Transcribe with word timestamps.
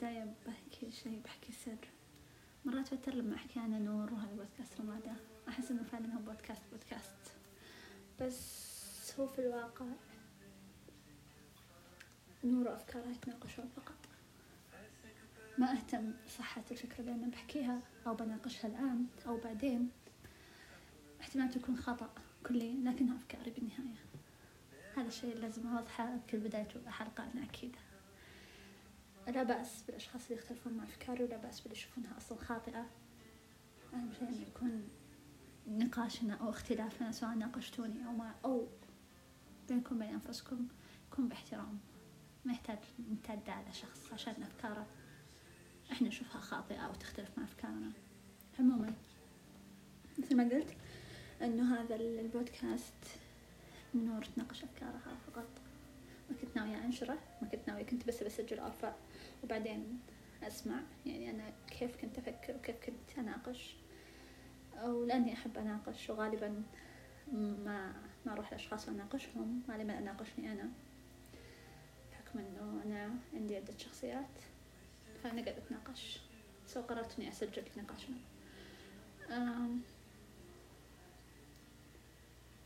أحب 0.00 0.08
بداية 0.08 0.34
بحكي 0.46 0.90
شيء 0.90 1.20
بحكي 1.24 1.52
سر. 1.52 1.88
مرات 2.64 2.92
أتوتر 2.92 3.14
لما 3.14 3.34
أحكي 3.34 3.60
أنا 3.60 3.78
نور 3.78 4.12
وهذا 4.12 4.34
بودكاست 4.34 4.80
رمادة. 4.80 5.12
أحس 5.48 5.70
إنه 5.70 5.82
فعلا 5.82 6.14
هو 6.14 6.18
بودكاست 6.18 6.62
بودكاست. 6.72 7.16
بس 8.20 9.20
هو 9.20 9.26
في 9.26 9.38
الواقع 9.38 9.86
نور 12.44 12.68
وأفكارها 12.68 13.10
يتناقشون 13.10 13.68
فقط. 13.76 13.98
ما 15.58 15.72
أهتم 15.72 16.12
بصحة 16.26 16.62
الفكرة 16.70 17.00
اللي 17.00 17.12
أنا 17.12 17.26
بحكيها 17.26 17.80
أو 18.06 18.14
بناقشها 18.14 18.68
الآن 18.68 19.06
أو 19.26 19.36
بعدين. 19.36 19.90
احتمال 21.20 21.50
تكون 21.50 21.76
خطأ 21.76 22.10
كلي 22.46 22.72
لكنها 22.84 23.16
أفكاري 23.16 23.50
بالنهاية. 23.50 24.00
هذا 24.96 25.08
الشيء 25.08 25.36
لازم 25.36 25.66
أوضحه 25.66 26.16
بكل 26.16 26.38
بداية 26.38 26.68
حلقة 26.88 27.24
أنا 27.34 27.44
أكيد. 27.44 27.76
لا 29.28 29.42
بأس 29.42 29.82
بالأشخاص 29.82 30.22
اللي 30.26 30.38
يختلفون 30.42 30.72
مع 30.72 30.84
أفكاري 30.84 31.24
ولا 31.24 31.36
بأس 31.36 31.60
باللي 31.60 31.76
يشوفونها 31.76 32.16
أصلا 32.16 32.38
خاطئة. 32.38 32.86
أهم 33.94 34.12
شيء 34.18 34.28
إنه 34.28 34.42
يكون 34.42 34.88
نقاشنا 35.68 36.34
أو 36.34 36.50
اختلافنا 36.50 37.12
سواء 37.12 37.34
ناقشتوني 37.34 38.06
أو 38.06 38.12
ما 38.12 38.34
أو 38.44 38.68
بينكم 39.68 39.98
بين 39.98 40.08
أنفسكم 40.08 40.68
يكون 41.12 41.28
باحترام. 41.28 41.78
ما 42.44 42.52
يحتاج 42.52 42.78
نمتد 42.98 43.50
على 43.50 43.72
شخص 43.72 44.12
عشان 44.12 44.42
أفكاره. 44.42 44.86
إحنا 45.92 46.08
نشوفها 46.08 46.40
خاطئة 46.40 46.80
أو 46.80 46.94
تختلف 46.94 47.38
مع 47.38 47.44
أفكارنا. 47.44 47.92
عموما 48.58 48.94
مثل 50.18 50.36
ما 50.36 50.44
قلت 50.44 50.76
إنه 51.42 51.74
هذا 51.74 51.94
البودكاست 51.94 52.94
نور 53.94 54.24
تناقش 54.24 54.64
أفكارها 54.64 55.16
فقط. 55.26 55.48
ما 56.30 56.36
كنت 56.36 56.56
ناوية 56.56 56.84
أنشره 56.84 57.18
ما 57.42 57.48
كنت 57.48 57.68
ناوية 57.68 57.82
كنت 57.82 58.06
بس 58.06 58.22
بسجل 58.22 58.58
أرفع 58.58 58.94
وبعدين 59.44 60.00
أسمع. 60.42 60.80
يعني 61.06 61.30
أنا 61.30 61.52
كيف 61.78 61.96
كنت 61.96 62.18
أفكر 62.18 62.56
وكيف 62.56 62.76
كنت 62.86 63.18
أناقش. 63.18 63.76
أو 64.74 65.04
لأني 65.04 65.32
أحب 65.32 65.58
أناقش 65.58 66.10
وغالبا 66.10 66.62
ما 67.32 67.92
ما 68.26 68.32
أروح 68.32 68.52
لأشخاص 68.52 68.88
وأناقشهم 68.88 69.62
غالبا 69.70 69.98
أناقشني 69.98 70.52
أنا. 70.52 70.70
بحكم 72.12 72.38
إنه 72.38 72.82
أنا 72.84 73.10
عندي 73.34 73.56
عدة 73.56 73.78
شخصيات 73.78 74.38
فأنا 75.22 75.42
قاعدة 75.42 75.58
أتناقش. 75.58 76.20
سو 76.66 76.80
قررت 76.80 77.18
إني 77.18 77.28
أسجل 77.28 77.62
نقاشنا. 77.76 78.16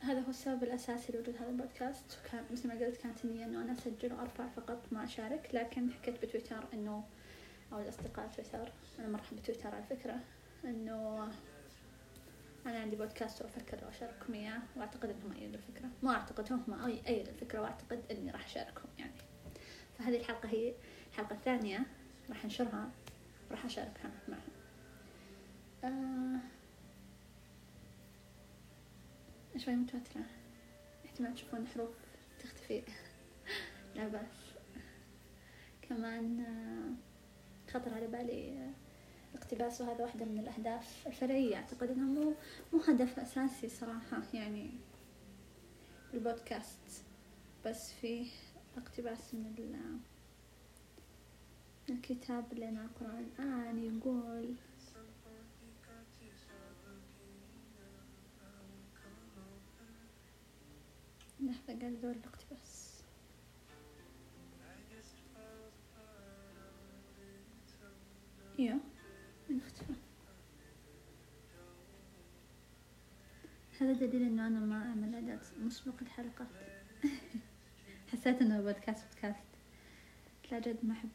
هذا 0.04 0.20
هو 0.20 0.30
السبب 0.30 0.62
الأساسي 0.62 1.12
لوجود 1.12 1.36
هذا 1.36 1.50
البودكاست. 1.50 2.18
وكان 2.18 2.44
مثل 2.50 2.68
ما 2.68 2.74
قلت 2.74 2.96
كانت 2.96 3.24
النية 3.24 3.44
إنه 3.44 3.62
أنا 3.62 3.72
أسجل 3.72 4.12
وأرفع 4.12 4.48
فقط 4.48 4.82
ما 4.92 5.04
أشارك 5.04 5.50
لكن 5.52 5.92
حكيت 5.92 6.24
بتويتر 6.24 6.64
إنه 6.72 7.04
أو 7.72 7.80
الأصدقاء 7.80 8.28
تويتر. 8.28 8.72
أنا 8.98 9.08
مرحبا 9.08 9.36
بتويتر 9.36 9.74
على 9.74 9.82
فكرة. 9.82 10.20
إنه 10.64 11.28
أنا 12.66 12.78
عندي 12.78 12.96
بودكاست 12.96 13.42
وأفكر 13.42 13.82
لو 13.82 13.88
أشارككم 13.88 14.34
إياه 14.34 14.62
وأعتقد 14.76 15.10
إنهم 15.10 15.32
أيدوا 15.32 15.54
الفكرة. 15.54 15.88
مو 16.02 16.10
أعتقد 16.10 16.52
هم 16.52 16.84
أي 16.84 17.00
أيدوا 17.06 17.32
الفكرة 17.32 17.60
وأعتقد 17.60 18.02
إني 18.10 18.30
راح 18.30 18.44
أشاركهم 18.44 18.88
يعني. 18.98 19.12
فهذه 19.98 20.16
الحلقة 20.16 20.48
هي 20.48 20.74
الحلقة 21.12 21.34
الثانية 21.34 21.86
راح 22.28 22.44
أنشرها 22.44 22.90
راح 23.50 23.64
أشاركها 23.64 24.10
معهم. 24.28 24.52
آه 25.84 26.40
شوي 29.58 29.74
متوترة. 29.74 30.22
إحتمال 31.04 31.34
تشوفون 31.34 31.66
حروف 31.66 31.90
تختفي. 32.42 32.82
لا 33.96 34.08
بأس. 34.08 34.54
كمان 35.82 36.40
آه، 36.40 37.72
خطر 37.72 37.94
على 37.94 38.06
بالي 38.06 38.70
الاقتباس 39.34 39.80
وهذا 39.80 40.04
واحدة 40.04 40.24
من 40.24 40.38
الأهداف 40.38 41.06
الفرعية. 41.06 41.56
أعتقد 41.56 41.90
إنها 41.90 42.04
مو 42.04 42.34
مو 42.72 42.80
هدف 42.80 43.18
أساسي 43.18 43.68
صراحة 43.68 44.22
يعني 44.34 44.70
البودكاست. 46.14 47.04
بس 47.66 47.92
فيه 47.92 48.26
اقتباس 48.76 49.34
من 49.34 49.54
الكتاب 51.88 52.52
اللي 52.52 52.68
أنا 52.68 52.84
أقرأه 52.84 53.18
الآن 53.20 53.78
يقول 53.78 54.54
لحظة 61.46 61.80
قاعد 61.80 61.94
أدور 61.94 62.10
الاقتباس. 62.10 63.02
أيوه 68.58 68.80
من 69.50 69.60
اختفى. 69.60 69.92
هذا 73.80 73.92
دليل 73.92 74.22
إنه 74.22 74.46
أنا 74.46 74.60
ما 74.60 74.82
أعمل 74.82 75.14
اعداد 75.14 75.40
مسبق 75.60 75.94
الحلقات. 76.02 76.48
حسيت 78.12 78.42
إنه 78.42 78.60
بودكاست 78.60 79.04
بودكاست 79.04 79.44
لا 80.52 80.58
جد 80.58 80.78
ما 80.82 80.92
أحب. 80.92 81.10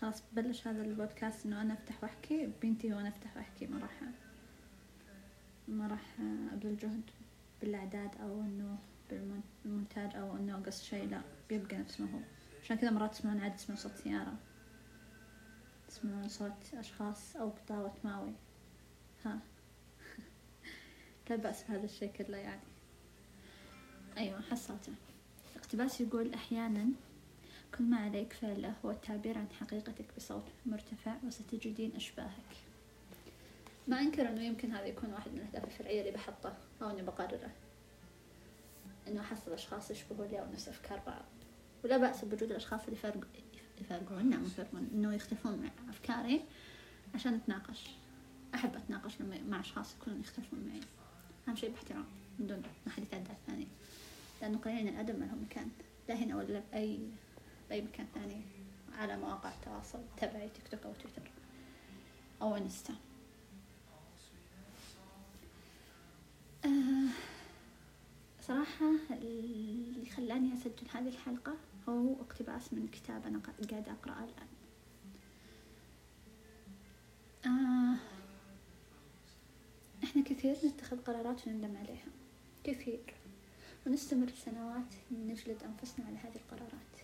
خلاص 0.00 0.22
ببلش 0.32 0.66
هذا 0.66 0.82
البودكاست 0.82 1.46
إنه 1.46 1.62
أنا 1.62 1.74
أفتح 1.74 2.02
وأحكي 2.02 2.48
بنتي 2.62 2.92
وأنا 2.92 3.08
أفتح 3.08 3.36
وأحكي 3.36 3.66
ما 3.66 3.78
راح 3.78 4.02
ما 5.68 5.86
راح 5.86 6.20
أبذل 6.52 6.76
جهد. 6.76 7.10
بالإعداد 7.60 8.10
أو 8.20 8.40
إنه 8.40 8.78
بالمونتاج 9.10 10.16
أو 10.16 10.36
إنه 10.36 10.58
أقص 10.58 10.82
شيء 10.82 11.08
لا 11.08 11.20
بيبقى 11.48 11.76
نفس 11.76 12.00
ما 12.00 12.06
هو 12.14 12.18
عشان 12.64 12.76
كذا 12.76 12.90
مرات 12.90 13.12
تسمعون 13.14 13.40
عادي 13.40 13.54
تسمعون 13.54 13.82
صوت 13.82 13.92
سيارة 13.96 14.34
تسمعون 15.88 16.28
صوت 16.28 16.74
أشخاص 16.74 17.36
أو 17.36 17.50
قطاوة 17.50 17.94
ماوي. 18.04 18.32
ها. 19.24 19.38
لا 21.30 21.36
بأس 21.36 21.62
بهذا 21.62 21.84
الشيء 21.84 22.12
كله 22.12 22.36
يعني. 22.36 22.60
أيوة 24.16 24.40
حصلته. 24.40 24.92
الاقتباس 25.56 26.00
يقول 26.00 26.34
أحيانا 26.34 26.88
كل 27.78 27.84
ما 27.84 27.96
عليك 27.96 28.32
فعله 28.32 28.74
هو 28.84 28.90
التعبير 28.90 29.38
عن 29.38 29.46
حقيقتك 29.60 30.04
بصوت 30.16 30.44
مرتفع 30.66 31.14
وستجدين 31.26 31.96
أشباهك. 31.96 32.67
ما 33.88 34.00
أنكر 34.00 34.28
إنه 34.28 34.42
يمكن 34.42 34.72
هذا 34.72 34.86
يكون 34.86 35.12
واحد 35.12 35.30
من 35.30 35.38
الأهداف 35.38 35.64
الفرعية 35.64 36.00
اللي 36.00 36.12
بحطه 36.12 36.56
أو 36.82 36.90
إني 36.90 37.02
بقرره. 37.02 37.50
إنه 39.08 39.20
أحصل 39.20 39.52
أشخاص 39.52 39.90
يشبهوا 39.90 40.26
لي 40.26 40.40
أو 40.40 40.52
نفس 40.52 40.68
أفكار 40.68 41.02
بعض. 41.06 41.24
ولا 41.84 41.96
بأس 41.96 42.24
بوجود 42.24 42.50
الأشخاص 42.50 42.84
اللي 42.84 42.96
يفرق 42.96 43.26
يفرقون 43.80 44.30
نعم 44.30 44.44
يفرقون 44.44 44.88
إنه 44.94 45.14
يختلفون 45.14 45.58
مع 45.58 45.90
أفكاري 45.90 46.40
عشان 47.14 47.34
نتناقش 47.34 47.90
أحب 48.54 48.76
أتناقش 48.76 49.20
لما 49.20 49.38
مع 49.48 49.60
أشخاص 49.60 49.94
يكونون 49.94 50.20
يختلفون 50.20 50.58
معي. 50.68 50.80
أهم 51.48 51.56
شيء 51.56 51.70
باحترام 51.70 52.04
من 52.38 52.46
دون 52.46 52.62
ما 52.86 52.92
حد 52.92 53.02
يتعدى 53.02 53.30
الثاني. 53.30 53.66
لأنه 54.42 54.58
قليلين 54.58 54.88
الأدب 54.88 55.18
ما 55.18 55.24
لهم 55.24 55.42
مكان 55.50 55.70
لا 56.08 56.14
هنا 56.14 56.36
ولا 56.36 56.62
بأي 56.72 56.98
بأي 57.68 57.82
مكان 57.82 58.06
ثاني 58.14 58.42
على 58.98 59.16
مواقع 59.16 59.52
التواصل 59.54 59.98
تبعي 60.16 60.48
تيك 60.48 60.68
توك 60.68 60.86
أو 60.86 60.92
تويتر 60.92 61.30
أو 62.42 62.56
إنستا. 62.56 62.94
آه، 66.68 67.08
صراحة 68.40 68.92
اللي 69.10 70.10
خلاني 70.10 70.54
أسجل 70.54 70.88
هذه 70.94 71.08
الحلقة 71.08 71.54
هو 71.88 72.12
اقتباس 72.20 72.72
من 72.72 72.88
كتاب 72.88 73.26
أنا 73.26 73.40
قاعدة 73.70 73.92
أقرأه 73.92 74.24
الآن. 74.24 74.48
آه 77.46 77.96
إحنا 80.04 80.22
كثير 80.22 80.56
نتخذ 80.66 80.98
قرارات 80.98 81.46
ونندم 81.46 81.76
عليها. 81.76 82.08
كثير. 82.64 83.14
ونستمر 83.86 84.28
سنوات 84.44 84.94
نجلد 85.10 85.62
أنفسنا 85.62 86.06
على 86.06 86.16
هذه 86.16 86.36
القرارات. 86.36 86.94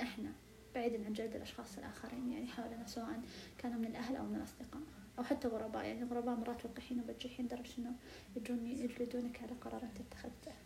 إحنا 0.00 0.32
بعيدا 0.74 1.06
عن 1.06 1.12
جلد 1.12 1.34
الأشخاص 1.36 1.78
الآخرين 1.78 2.32
يعني 2.32 2.46
حولنا 2.46 2.86
سواء 2.86 3.22
كانوا 3.58 3.78
من 3.78 3.86
الأهل 3.86 4.16
أو 4.16 4.24
من 4.24 4.36
الأصدقاء. 4.36 4.82
أو 5.18 5.24
حتى 5.24 5.48
غرباء 5.48 5.84
يعني 5.84 6.02
الغرباء 6.02 6.34
مرات 6.34 6.64
وقحين 6.64 7.00
وبجحين 7.00 7.46
لدرجة 7.46 7.78
إنه 7.78 7.92
يجون 8.36 8.66
يجلدونك 8.66 9.42
على 9.42 9.52
قرارات 9.52 10.00
اتخذتها 10.00 10.56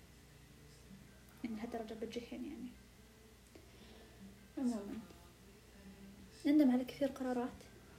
يعني 1.45 1.57
لهالدرجة 1.57 1.95
بجحين 1.95 2.45
يعني. 2.45 2.71
عموما 4.59 4.99
نندم 6.47 6.71
على 6.71 6.85
كثير 6.85 7.09
قرارات 7.09 7.49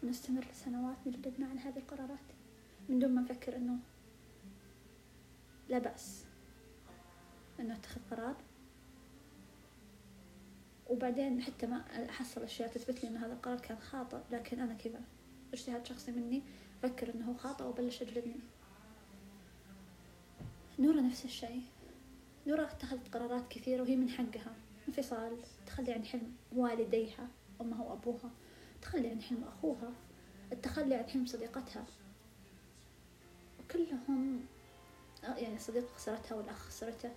ونستمر 0.03 0.45
لسنوات 0.51 0.97
نجلدنا 1.05 1.47
على 1.47 1.59
هذه 1.59 1.77
القرارات 1.77 2.19
من 2.89 2.99
دون 2.99 3.11
ما 3.11 3.21
نفكر 3.21 3.55
إنه 3.55 3.79
لا 5.69 5.79
بأس 5.79 6.25
إنه 7.59 7.73
اتخذ 7.73 8.01
قرار. 8.11 8.35
وبعدين 10.89 11.41
حتى 11.41 11.67
ما 11.67 12.09
أحصل 12.09 12.43
أشياء 12.43 12.69
تثبت 12.69 13.03
لي 13.03 13.09
إن 13.09 13.17
هذا 13.17 13.33
القرار 13.33 13.59
كان 13.59 13.79
خاطئ 13.79 14.17
لكن 14.31 14.59
أنا 14.59 14.73
كذا. 14.73 15.01
اجتهاد 15.53 15.85
شخصي 15.85 16.11
مني؟ 16.11 16.41
أفكر 16.83 17.13
إنه 17.13 17.25
هو 17.25 17.33
خاطئ 17.33 17.63
وبلش 17.63 18.01
أجلدني 18.01 18.39
نورة 20.79 20.99
نفس 20.99 21.25
الشيء. 21.25 21.63
نورة 22.47 22.63
اتخذت 22.63 23.15
قرارات 23.15 23.47
كثيرة 23.47 23.81
وهي 23.81 23.95
من 23.95 24.09
حقها. 24.09 24.55
انفصال 24.87 25.37
التخلي 25.59 25.93
عن 25.93 26.05
حلم 26.05 26.35
والديها 26.55 27.27
أمها 27.61 27.83
وأبوها. 27.83 28.31
التخلي 28.75 29.09
عن 29.09 29.21
حلم 29.21 29.43
أخوها. 29.43 29.91
التخلي 30.51 30.95
عن 30.95 31.09
حلم 31.09 31.25
صديقتها. 31.25 31.85
كلهم 33.71 34.45
يعني 35.23 35.59
صديقة 35.59 35.93
خسرتها 35.95 36.35
والأخ 36.35 36.57
خسرته. 36.67 37.11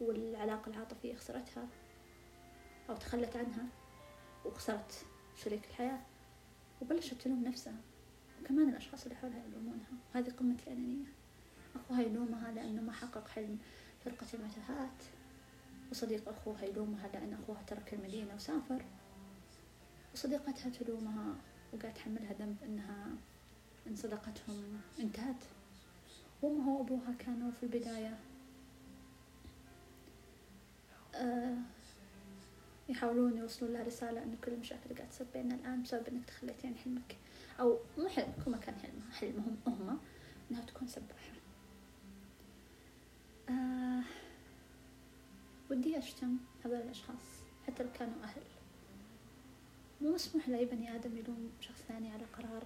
والعلاقة 0.00 0.70
العاطفية 0.70 1.14
خسرتها. 1.14 1.68
أو 2.90 2.96
تخلت 2.96 3.36
عنها. 3.36 3.66
وخسرت 4.44 5.06
شريك 5.36 5.64
الحياة. 5.70 6.00
وبلشت 6.84 7.14
تلوم 7.14 7.44
نفسها. 7.44 7.76
وكمان 8.42 8.68
الأشخاص 8.68 9.02
اللي 9.02 9.14
حولها 9.16 9.42
يلومونها. 9.46 9.92
هذه 10.14 10.30
قمة 10.30 10.56
الأنانية. 10.66 11.06
أخوها 11.76 12.02
يلومها 12.02 12.52
لأنه 12.52 12.82
ما 12.82 12.92
حقق 12.92 13.28
حلم 13.28 13.58
فرقة 14.04 14.26
المتاهات 14.34 15.02
وصديق 15.90 16.28
أخوها 16.28 16.64
يلومها 16.64 17.08
لأن 17.08 17.32
أخوها 17.42 17.62
ترك 17.66 17.94
المدينة 17.94 18.34
وسافر. 18.34 18.84
وصديقتها 20.14 20.70
تلومها 20.70 21.34
وقاعد 21.72 21.94
تحملها 21.94 22.32
ذنب 22.32 22.56
إنها 22.64 23.06
إن 23.86 23.96
صداقتهم 23.96 24.80
انتهت. 25.00 25.44
وأمها 26.42 26.70
وأبوها 26.78 27.14
كانوا 27.18 27.50
في 27.50 27.62
البداية. 27.62 28.18
آه 31.14 31.56
يحاولون 32.88 33.38
يوصلون 33.38 33.72
لها 33.72 33.82
رسالة 33.82 34.22
إن 34.22 34.36
كل 34.44 34.52
المشاكل 34.52 34.82
اللي 34.84 34.94
قاعد 34.94 35.10
تصير 35.10 35.26
بيننا 35.34 35.54
الآن 35.54 35.82
بسبب 35.82 36.08
إنك 36.08 36.24
تخليتي 36.24 36.66
عن 36.66 36.76
حلمك. 36.76 37.16
أو 37.60 37.78
مو 37.98 38.08
حلمك 38.08 38.48
هو 38.48 38.60
كان 38.60 38.74
حلمها 38.74 39.10
حلمهم 39.12 39.56
هم 39.66 39.98
إنها 40.50 40.64
تكون 40.64 40.88
سباحة. 40.88 41.34
آه 43.48 44.02
ودي 45.70 45.98
أشتم 45.98 46.36
هذول 46.64 46.76
الأشخاص 46.76 47.42
حتى 47.66 47.82
لو 47.82 47.88
كانوا 47.98 48.22
أهل. 48.24 48.42
مو 50.00 50.14
مسموح 50.14 50.48
لأي 50.48 50.64
بني 50.64 50.96
آدم 50.96 51.16
يلوم 51.16 51.50
شخص 51.60 51.82
ثاني 51.88 52.10
على 52.12 52.24
قرار. 52.24 52.64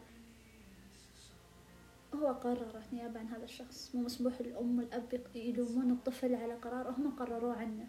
هو 2.15 2.27
قرر 2.27 2.83
نيابة 2.93 3.21
عن 3.21 3.27
هذا 3.27 3.45
الشخص. 3.45 3.95
مو 3.95 4.03
مسموح 4.03 4.41
الأم 4.41 4.79
والأب 4.79 5.21
يلومون 5.35 5.91
الطفل 5.91 6.35
على 6.35 6.55
قرار 6.55 6.91
هم 6.91 7.17
قرروه 7.17 7.55
عنه. 7.57 7.87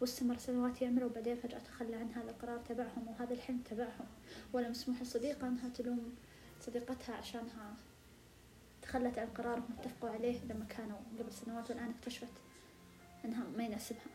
واستمر 0.00 0.36
سنوات 0.36 0.82
يعمل 0.82 1.04
وبعدين 1.04 1.36
فجأة 1.36 1.58
تخلى 1.58 1.96
عن 1.96 2.12
هذا 2.12 2.30
القرار 2.30 2.58
تبعهم 2.58 3.08
وهذا 3.08 3.34
الحلم 3.34 3.58
تبعهم. 3.58 4.06
ولا 4.52 4.68
مسموح 4.68 5.02
لصديقة 5.02 5.48
أنها 5.48 5.68
تلوم 5.68 6.14
صديقتها 6.60 7.14
عشانها 7.14 7.76
تخلت 8.82 9.18
عن 9.18 9.26
قرار 9.26 9.58
هم 9.58 9.76
اتفقوا 9.78 10.10
عليه 10.10 10.44
لما 10.44 10.64
كانوا 10.64 10.98
قبل 11.18 11.32
سنوات 11.32 11.70
والآن 11.70 11.90
اكتشفت 11.90 12.32
أنها 13.24 13.44
ما 13.56 13.64
يناسبها. 13.64 14.06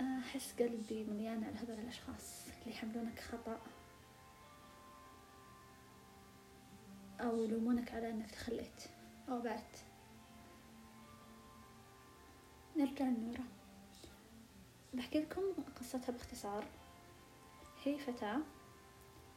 أحس 0.00 0.54
قلبي 0.58 1.04
مليان 1.04 1.44
على 1.44 1.56
هذول 1.56 1.78
الأشخاص 1.78 2.48
اللي 2.62 2.74
يحملونك 2.74 3.20
خطأ 3.20 3.60
أو 7.20 7.42
يلومونك 7.42 7.92
على 7.92 8.10
أنك 8.10 8.30
تخليت 8.30 8.82
أو 9.28 9.40
بعت 9.40 9.76
نرجع 12.94 13.08
لنورة 13.08 13.44
بحكي 14.94 15.20
لكم 15.20 15.42
قصتها 15.80 16.12
باختصار. 16.12 16.64
هي 17.84 17.98
فتاة 17.98 18.40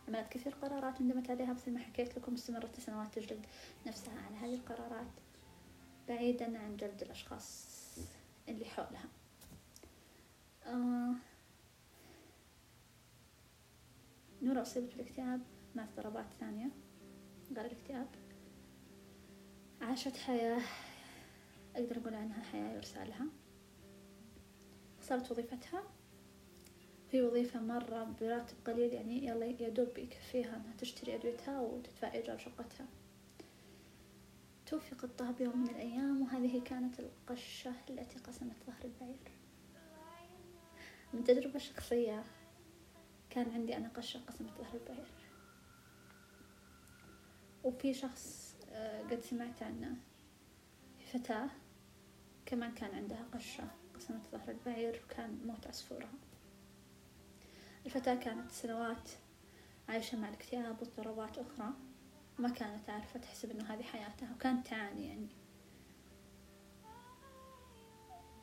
عملت 0.08 0.30
كثير 0.32 0.54
قرارات 0.54 1.02
ندمت 1.02 1.30
عليها 1.30 1.54
مثل 1.54 1.74
ما 1.74 1.80
حكيت 1.80 2.18
لكم 2.18 2.34
استمرت 2.34 2.80
سنوات 2.80 3.20
تجلد 3.20 3.46
نفسها 3.88 4.22
على 4.22 4.36
هذه 4.36 4.54
القرارات 4.54 5.08
بعيدا 6.08 6.60
عن 6.60 6.78
جلد 6.78 7.02
الأشخاص 7.02 7.68
اللي 8.50 8.66
حولها. 8.66 9.10
آه 10.66 11.16
نورة 14.42 14.62
أصيبت 14.62 14.96
بالاكتئاب 14.96 15.42
مع 15.76 15.84
اضطرابات 15.84 16.34
ثانية 16.40 16.70
غير 17.56 17.66
الاكتئاب. 17.66 18.08
عاشت 19.82 20.18
حياة 20.18 20.62
أقدر 21.76 21.98
أقول 21.98 22.16
عنها 22.16 22.44
حياة 22.44 22.76
يرسى 22.76 23.06
لها. 23.06 23.26
خسرت 25.08 25.32
وظيفتها. 25.32 25.84
هي 27.12 27.22
وظيفة 27.22 27.60
مرة 27.60 28.16
براتب 28.22 28.56
قليل 28.66 28.94
يعني 28.94 29.26
يلا 29.26 29.46
يا 29.46 29.70
دوب 29.70 29.98
يكفيها 29.98 30.56
إنها 30.56 30.74
تشتري 30.78 31.16
أدويتها 31.16 31.62
وتدفع 31.62 32.14
إيجار 32.14 32.38
شقتها. 32.38 32.86
توفي 34.66 34.96
قطها 34.96 35.32
بيوم 35.32 35.62
من 35.62 35.70
الأيام 35.70 36.22
وهذه 36.22 36.62
كانت 36.64 37.00
القشة 37.00 37.74
التي 37.90 38.20
قسمت 38.20 38.56
ظهر 38.68 38.86
البعير. 38.86 39.32
من 41.14 41.24
تجربة 41.24 41.60
شخصية 41.60 42.24
كان 43.30 43.52
عندي 43.52 43.78
أنا 43.78 43.90
قشة 43.96 44.20
قسمت 44.28 44.52
ظهر 44.58 44.74
البعير. 44.74 45.08
وفي 47.64 47.94
شخص 47.94 48.56
آه، 48.72 49.02
قد 49.02 49.20
سمعت 49.20 49.64
عنه 49.64 49.96
فتاة 51.14 51.50
كمان 52.46 52.74
كان 52.74 52.96
عندها 52.96 53.26
قشة. 53.34 53.68
قسمت 53.98 54.22
ظهر 54.32 54.50
البعير 54.50 55.02
وكان 55.06 55.40
موت 55.46 55.68
عصفورها 55.68 56.10
الفتاة 57.86 58.16
كانت 58.16 58.52
سنوات 58.52 59.10
عايشة 59.90 60.18
مع 60.18 60.30
الاكتئاب 60.30 60.82
واضطرابات 60.82 61.38
أخرى. 61.38 61.74
ما 62.40 62.50
كانت 62.50 62.90
عارفة 62.90 63.20
تحسب 63.20 63.52
إنه 63.52 63.64
هذه 63.64 63.84
حياتها 63.84 64.34
وكانت 64.36 64.68
تعاني 64.68 65.08
يعني. 65.08 65.28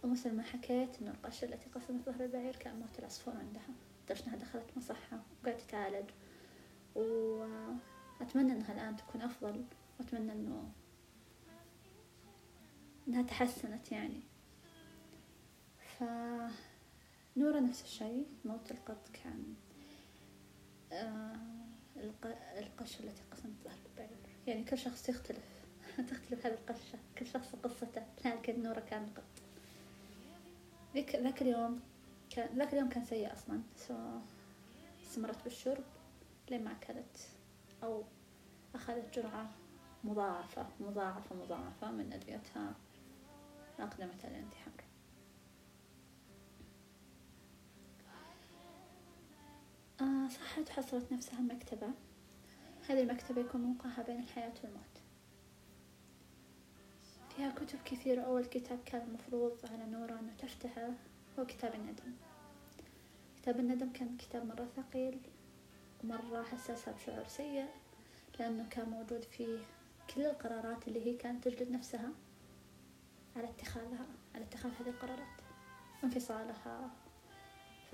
ومثل 0.03 0.37
ما 0.37 0.43
حكيت 0.43 1.03
إنه 1.03 1.11
القشة 1.11 1.45
التي 1.45 1.71
قسمت 1.71 2.07
ظهر 2.07 2.25
البعير 2.25 2.57
كان 2.57 2.81
موت 2.81 2.99
العصفور 2.99 3.37
عندها. 3.37 3.69
لدرجة 4.05 4.25
إنها 4.27 4.37
دخلت 4.37 4.77
مصحة 4.77 5.23
وقاعدة 5.43 5.61
تتعالج 5.61 6.11
وأتمنى 6.95 8.53
إنها 8.53 8.73
الآن 8.73 8.97
تكون 8.97 9.23
أفضل 9.23 9.65
وأتمنى 9.99 10.33
إنه 10.33 10.73
إنها 13.09 13.23
تحسنت 13.23 13.93
يعني. 13.93 14.21
فنورة 15.99 17.61
نفس 17.61 17.83
الشيء 17.83 18.27
موت 18.45 18.71
القط 18.71 19.09
كان 19.13 19.55
آه 20.93 21.37
القشة 22.59 23.05
التي 23.05 23.23
قسمت 23.33 23.55
ظهر 23.65 23.79
البعير. 23.93 24.19
يعني 24.47 24.65
كل 24.65 24.79
شخص 24.79 25.09
يختلف 25.09 25.65
تختلف 26.11 26.47
هذه 26.47 26.55
القشة 26.55 26.99
كل 27.19 27.27
شخص 27.27 27.55
قصته 27.63 28.03
لكن 28.25 28.63
نورة 28.63 28.81
كان 28.81 29.07
قط. 29.17 29.43
ذاك 30.95 31.15
ذاك 31.17 31.43
اليوم 31.43 31.81
كان 32.31 32.59
ذاك 32.59 32.73
اليوم 32.73 32.89
كان 32.89 33.05
سيء 33.05 33.33
أصلا. 33.33 33.63
سو 33.77 33.95
استمرت 35.03 35.45
بالشرب 35.45 35.85
لين 36.51 36.65
ما 36.65 36.73
أكلت 36.73 37.29
أو 37.83 38.05
أخذت 38.75 39.19
جرعة 39.19 39.51
مضاعفة 40.05 40.67
مضاعفة 40.81 41.37
مضاعفة 41.37 41.91
من 41.91 42.13
أدويتها 42.13 42.75
أقدمت 43.79 44.25
على 44.25 44.39
الانتحار 44.39 44.75
صحت 50.35 50.71
وحصلت 50.71 51.13
نفسها 51.13 51.41
مكتبة. 51.41 51.89
هذه 52.89 53.01
المكتبة 53.01 53.41
يكون 53.41 53.61
موقعها 53.61 54.03
بين 54.03 54.19
الحياة 54.19 54.53
والموت. 54.65 54.95
فيها 57.37 57.51
كتب 57.51 57.79
كثيرة 57.85 58.23
أول 58.23 58.45
كتاب 58.45 58.79
كان 58.87 59.03
المفروض 59.03 59.59
على 59.73 59.87
نورة 59.87 60.21
أنه 60.21 60.33
تفتحه 60.39 60.91
هو 61.39 61.47
كتاب 61.47 61.75
الندم. 61.75 62.13
كتاب 63.37 63.61
الندم 63.61 63.93
كان 63.93 64.17
كتاب 64.17 64.47
مرة 64.47 64.69
ثقيل 64.77 65.21
ومرة 66.05 66.43
حسسها 66.43 66.95
بشعور 66.95 67.29
سيء 67.29 67.69
لأنه 68.39 68.69
كان 68.71 68.89
موجود 68.89 69.23
فيه 69.25 69.59
كل 70.15 70.23
القرارات 70.23 70.89
اللي 70.89 71.07
هي 71.07 71.17
كانت 71.17 71.49
تجلد 71.49 71.71
نفسها 71.71 72.11
على 73.37 73.49
اتخاذها 73.49 74.07
على 74.35 74.45
اتخاذ 74.45 74.71
هذه 74.81 74.89
القرارات. 74.89 75.41
انفصالها 76.05 76.91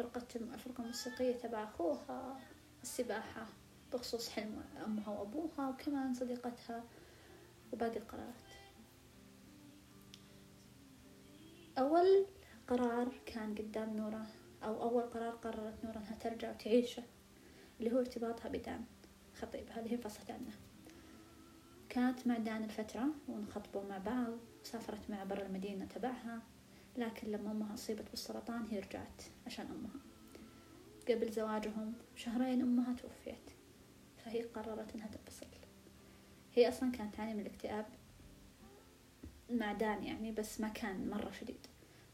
فرقة 0.01 0.27
الفرقة 0.37 0.83
الموسيقية 0.83 1.33
تبع 1.33 1.65
أخوها 1.65 2.41
السباحة 2.83 3.47
بخصوص 3.93 4.29
حلم 4.29 4.65
أمها 4.87 5.09
وأبوها 5.09 5.69
وكمان 5.69 6.15
صديقتها 6.15 6.85
وباقي 7.73 7.97
القرارات. 7.97 8.35
أول 11.79 12.27
قرار 12.69 13.09
كان 13.27 13.55
قدام 13.55 13.97
نورة 13.97 14.27
أو 14.63 14.83
أول 14.83 15.03
قرار 15.03 15.31
قررت 15.31 15.85
نورة 15.85 15.97
أنها 15.97 16.15
ترجع 16.21 16.51
وتعيشه 16.51 17.03
اللي 17.81 17.93
هو 17.93 17.99
ارتباطها 17.99 18.49
بدان 18.49 18.85
خطيبها 19.35 19.79
اللي 19.79 19.91
هي 19.91 19.97
انفصلت 19.97 20.31
عنه. 20.31 20.53
كانت 21.89 22.27
مع 22.27 22.39
دان 22.39 22.65
الفترة 22.65 23.07
وانخطبوا 23.29 23.89
مع 23.89 23.99
بعض 23.99 24.39
وسافرت 24.63 25.11
معه 25.11 25.25
برا 25.25 25.47
المدينة 25.47 25.85
تبعها. 25.85 26.43
لكن 26.97 27.29
لما 27.31 27.51
أمها 27.51 27.75
أصيبت 27.75 28.11
بالسرطان 28.11 28.67
هي 28.71 28.79
رجعت 28.79 29.23
عشان 29.47 29.67
أمها. 29.67 30.01
قبل 31.09 31.33
زواجهم 31.33 31.93
شهرين 32.17 32.63
أمها 32.63 32.95
توفيت 32.95 33.51
فهي 34.25 34.43
قررت 34.43 34.95
إنها 34.95 35.07
تنفصل 35.07 35.47
هي 36.55 36.69
أصلا 36.69 36.93
كانت 36.93 37.15
تعاني 37.15 37.35
من 37.35 37.41
الاكتئاب 37.41 37.87
مع 39.51 39.73
دان 39.73 40.05
يعني 40.05 40.33
بس 40.33 40.61
ما 40.61 40.69
كان 40.69 41.11
مرة 41.11 41.31
شديد. 41.31 41.67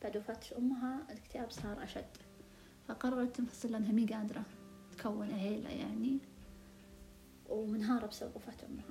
بعد 0.02 0.16
وفاة 0.16 0.40
أمها 0.58 1.06
الاكتئاب 1.10 1.50
صار 1.50 1.84
أشد 1.84 2.16
فقررت 2.88 3.36
تنفصل 3.36 3.72
لأنها 3.72 3.92
مي 3.92 4.06
قادرة 4.06 4.44
تكون 4.98 5.30
عيلة 5.32 5.70
يعني 5.70 6.18
ومنهارة 7.48 8.06
بسبب 8.06 8.36
وفاة 8.36 8.66
أمها. 8.66 8.84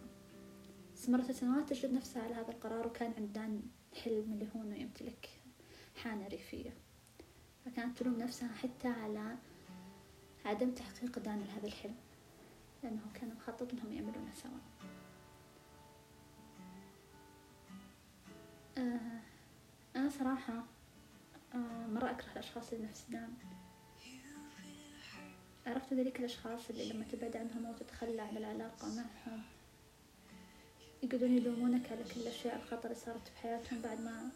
استمرت 0.93 1.31
سنوات 1.31 1.69
تجلد 1.69 1.93
نفسها 1.93 2.23
على 2.23 2.35
هذا 2.35 2.49
القرار 2.49 2.87
وكان 2.87 3.13
عندها 3.17 3.49
حلم 4.03 4.33
اللي 4.33 4.47
هو 4.55 4.61
إنه 4.61 4.75
يمتلك 4.75 5.34
حانة 6.03 6.27
ريفية. 6.27 6.73
فكانت 7.65 7.97
تلوم 7.97 8.19
نفسها 8.19 8.49
حتى 8.55 8.87
على 8.87 9.35
عدم 10.45 10.71
تحقيق 10.71 11.19
دان 11.19 11.39
لهذا 11.43 11.67
الحلم 11.67 11.95
لأنه 12.83 13.01
كان 13.13 13.35
مخطط 13.35 13.73
إنهم 13.73 13.93
يعملونه 13.93 14.33
سوا. 14.33 14.59
آه 18.77 19.19
أنا 19.95 20.09
صراحة 20.09 20.63
آه 21.53 21.87
مرة 21.87 22.11
أكره 22.11 22.31
الأشخاص 22.31 22.73
اللي 22.73 22.87
نفس 22.87 23.05
دان. 23.09 23.33
عرفت 25.67 25.93
ذلك 25.93 26.19
الأشخاص 26.19 26.69
اللي 26.69 26.89
لما 26.93 27.05
تبعد 27.05 27.37
عنهم 27.37 27.65
أو 27.65 27.73
تتخلى 27.73 28.21
عن 28.21 28.37
العلاقة 28.37 28.87
معهم 28.95 29.41
يقعدون 31.03 31.31
يلومونك 31.37 31.91
على 31.91 32.03
كل 32.03 32.21
الأشياء 32.21 32.55
الخطر 32.55 32.83
اللي 32.83 32.95
صارت 32.95 33.27
في 33.27 33.37
حياتهم 33.37 33.81
بعد 33.81 34.01
ما 34.01 34.29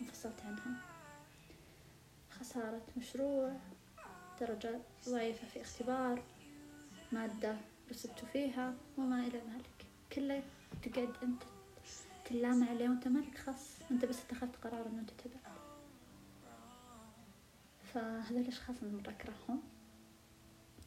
انفصلت 0.00 0.40
عنهم. 0.44 0.76
خسارة 2.40 2.82
مشروع 2.96 3.52
درجة 4.40 4.80
ضعيفة 5.08 5.46
في 5.46 5.60
اختبار 5.60 6.22
مادة 7.12 7.56
رسبت 7.90 8.24
فيها 8.32 8.74
وما 8.98 9.20
إلى 9.20 9.38
ذلك. 9.38 9.86
كله 10.12 10.42
تقعد 10.82 11.14
أنت 11.22 11.42
تلام 12.24 12.64
عليه 12.64 12.88
وأنت 12.88 13.08
مالك 13.08 13.38
خاص. 13.38 13.76
أنت 13.90 14.04
بس 14.04 14.20
اتخذت 14.24 14.56
قرار 14.56 14.86
أنه 14.86 15.00
أنت 15.00 15.10
تبعد 15.10 15.54
فهذول 17.94 18.40
الأشخاص 18.40 18.76
أنا 18.82 18.92
مرة 18.92 19.10
أكرههم؟ 19.10 19.62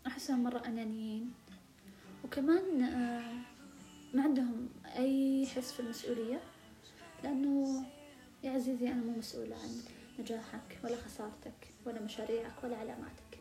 أحسهم 0.07 0.43
مرة 0.43 0.67
أنانيين. 0.67 1.33
وكمان 2.23 2.83
آه، 2.83 3.33
ما 4.13 4.23
عندهم 4.23 4.69
أي 4.85 5.47
حس 5.55 5.71
في 5.71 5.79
المسؤولية 5.79 6.39
لأنه 7.23 7.85
يا 8.43 8.51
عزيزي 8.51 8.87
أنا 8.87 9.03
مو 9.03 9.17
مسؤولة 9.17 9.55
عن 9.55 9.81
نجاحك 10.19 10.79
ولا 10.83 10.95
خسارتك 10.95 11.67
ولا 11.85 12.01
مشاريعك 12.01 12.63
ولا 12.63 12.77
علاماتك. 12.77 13.39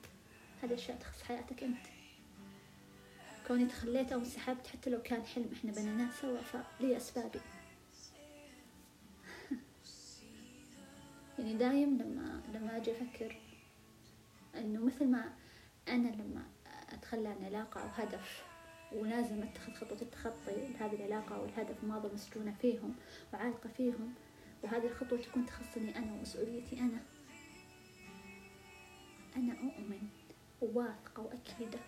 هذه 0.63 0.75
أشياء 0.75 0.99
تخص 0.99 1.23
حياتك 1.23 1.63
أنت. 1.63 1.87
كوني 3.47 3.67
تخليت 3.67 4.13
أو 4.13 4.19
انسحبت 4.19 4.67
حتى 4.67 4.91
لو 4.91 5.03
كان 5.03 5.23
حلم 5.27 5.51
إحنا 5.53 5.73
بنيناه 5.73 6.11
سوا. 6.21 6.41
فلي 6.41 6.97
أسبابي. 6.97 7.41
يعني 11.39 11.55
دايم 11.55 11.99
لما 11.99 12.43
لما 12.55 12.77
أجي 12.77 12.93
أفكر 12.93 13.37
إنه 14.55 14.85
مثل 14.85 15.07
ما 15.07 15.33
أنا 15.89 16.09
لما 16.09 16.43
أتخلى 16.93 17.29
عن 17.29 17.45
علاقة 17.45 17.81
أو 17.81 17.89
هدف 17.89 18.45
ولازم 18.93 19.43
أتخذ 19.43 19.73
خطوة 19.73 20.03
التخطي 20.03 20.69
لهذه 20.69 20.95
العلاقة 20.95 21.37
أو 21.37 21.45
الهدف 21.45 21.85
أظل 21.85 22.15
مسجونة 22.15 22.55
فيهم 22.61 22.95
وعالقة 23.33 23.69
فيهم 23.77 24.15
وهذه 24.67 24.87
الخطوة 24.87 25.19
تكون 25.19 25.47
تخصني 25.47 25.99
أنا 25.99 26.13
ومسؤوليتي 26.13 26.81
أنا. 26.81 27.03
أنا 29.37 29.53
أؤمن 29.53 30.09
وواثقة 30.63 31.23
وأكيدة 31.23 31.79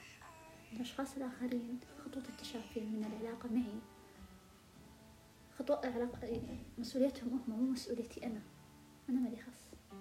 الأشخاص 0.73 1.17
الآخرين 1.17 1.81
خطوة 2.05 2.23
التشافي 2.29 2.81
من 2.81 3.05
العلاقة 3.05 3.49
معي. 3.49 3.81
خطوة 5.59 5.81
علاقة 5.87 6.43
مسؤوليتهم 6.79 7.29
هم 7.29 7.43
مو 7.49 7.71
مسؤوليتي 7.71 8.27
أنا. 8.27 8.41
أنا 9.09 9.21
مالي 9.21 9.37
خص 9.37 9.93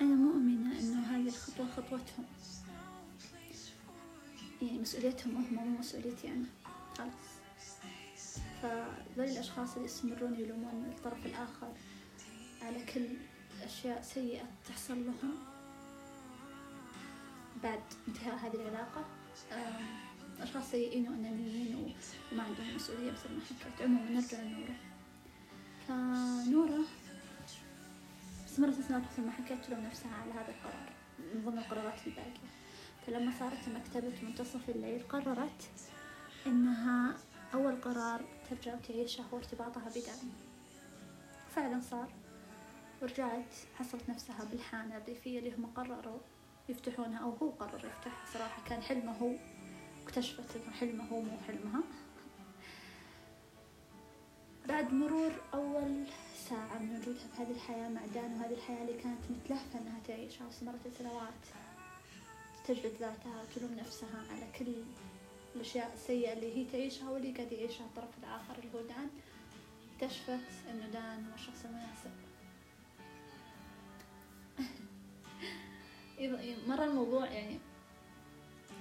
أنا 0.00 0.14
مؤمنة 0.14 0.80
إنه 0.80 1.00
هذه 1.00 1.28
الخطوة 1.28 1.66
خطوتهم. 1.66 2.24
يعني 4.62 4.78
مسؤوليتهم 4.78 5.36
هم 5.36 5.54
مو 5.54 5.78
مسؤوليتي 5.78 6.28
أنا. 6.28 6.46
خلاص. 6.98 7.31
فذول 8.62 9.26
الأشخاص 9.26 9.74
اللي 9.74 9.84
يستمرون 9.84 10.34
يلومون 10.34 10.84
الطرف 10.84 11.26
الآخر 11.26 11.72
على 12.62 12.84
كل 12.84 13.06
أشياء 13.64 14.02
سيئة 14.02 14.44
تحصل 14.68 15.04
لهم 15.06 15.34
بعد 17.62 17.80
انتهاء 18.08 18.34
هذه 18.34 18.54
العلاقة. 18.54 19.04
أشخاص 20.40 20.70
سيئين 20.70 21.08
وأنانيين 21.08 21.94
وما 22.32 22.42
عندهم 22.42 22.74
مسؤولية 22.76 23.12
مثل 23.12 23.34
ما 23.34 23.40
حكيت 23.40 23.82
عموما 23.82 24.10
نرجع 24.10 24.38
لنورة. 24.40 24.76
فنورة 25.88 26.84
استمرت 28.46 28.80
سنوات 28.80 29.02
مثل 29.12 29.22
ما 29.22 29.32
حكيت 29.32 29.64
تلوم 29.64 29.80
نفسها 29.80 30.14
على 30.14 30.32
هذا 30.32 30.48
القرار 30.48 30.92
من 31.34 31.44
ضمن 31.44 31.58
القرارات 31.58 32.06
الباقية. 32.06 32.48
فلما 33.06 33.32
صارت 33.38 33.68
مكتبة 33.68 34.12
منتصف 34.22 34.70
الليل 34.70 35.02
قررت 35.08 35.70
إنها 36.46 37.16
أول 37.54 37.80
قرار 37.80 38.24
ترجع 38.50 38.74
وتعيشه 38.74 39.22
هو 39.32 39.38
ارتباطها 39.38 39.88
بدان 39.88 40.32
فعلا 41.54 41.80
صار. 41.80 42.12
ورجعت 43.02 43.54
حصلت 43.78 44.08
نفسها 44.08 44.44
بالحانة 44.44 44.96
الريفية 44.96 45.38
اللي 45.38 45.54
هم 45.54 45.66
قرروا 45.66 46.18
يفتحونها 46.68 47.18
أو 47.18 47.30
هو 47.30 47.50
قرر 47.50 47.74
يفتحها 47.86 48.32
صراحة 48.32 48.62
كان 48.68 48.82
حلمه 48.82 49.12
هو 49.12 49.32
واكتشفت 50.02 50.56
إنه 50.56 50.72
حلمه 50.72 51.04
هو 51.04 51.20
مو 51.20 51.36
حلمها. 51.46 51.80
بعد 54.68 54.92
مرور 54.92 55.32
أول 55.54 56.04
ساعة 56.48 56.78
من 56.78 56.96
وجودها 56.96 57.26
في 57.36 57.42
هذه 57.42 57.50
الحياة 57.50 57.88
مع 57.88 58.00
دان 58.14 58.32
وهذه 58.32 58.52
الحياة 58.52 58.82
اللي 58.82 59.02
كانت 59.02 59.20
متلهفة 59.30 59.78
إنها 59.78 60.00
تعيشها 60.06 60.46
واستمرت 60.46 60.88
سنوات 60.98 61.42
تجلد 62.66 62.92
ذاتها 63.00 63.42
وتلوم 63.42 63.74
نفسها 63.78 64.24
على 64.30 64.46
كل 64.58 64.74
الأشياء 65.56 65.92
السيئة 65.94 66.32
اللي 66.32 66.56
هي 66.56 66.64
تعيشها 66.64 67.10
واللي 67.10 67.32
قاعد 67.32 67.52
يعيشها. 67.52 67.86
الطرف 67.86 68.18
الآخر 68.18 68.58
اللي 68.58 68.74
هو 68.74 68.80
دان 68.80 69.10
اكتشفت 69.94 70.68
إنه 70.70 70.86
دان 70.86 71.26
هو 71.28 71.34
الشخص 71.34 71.64
المناسب 71.64 72.10
مرة 76.68 76.84
الموضوع 76.84 77.26
يعني 77.26 77.58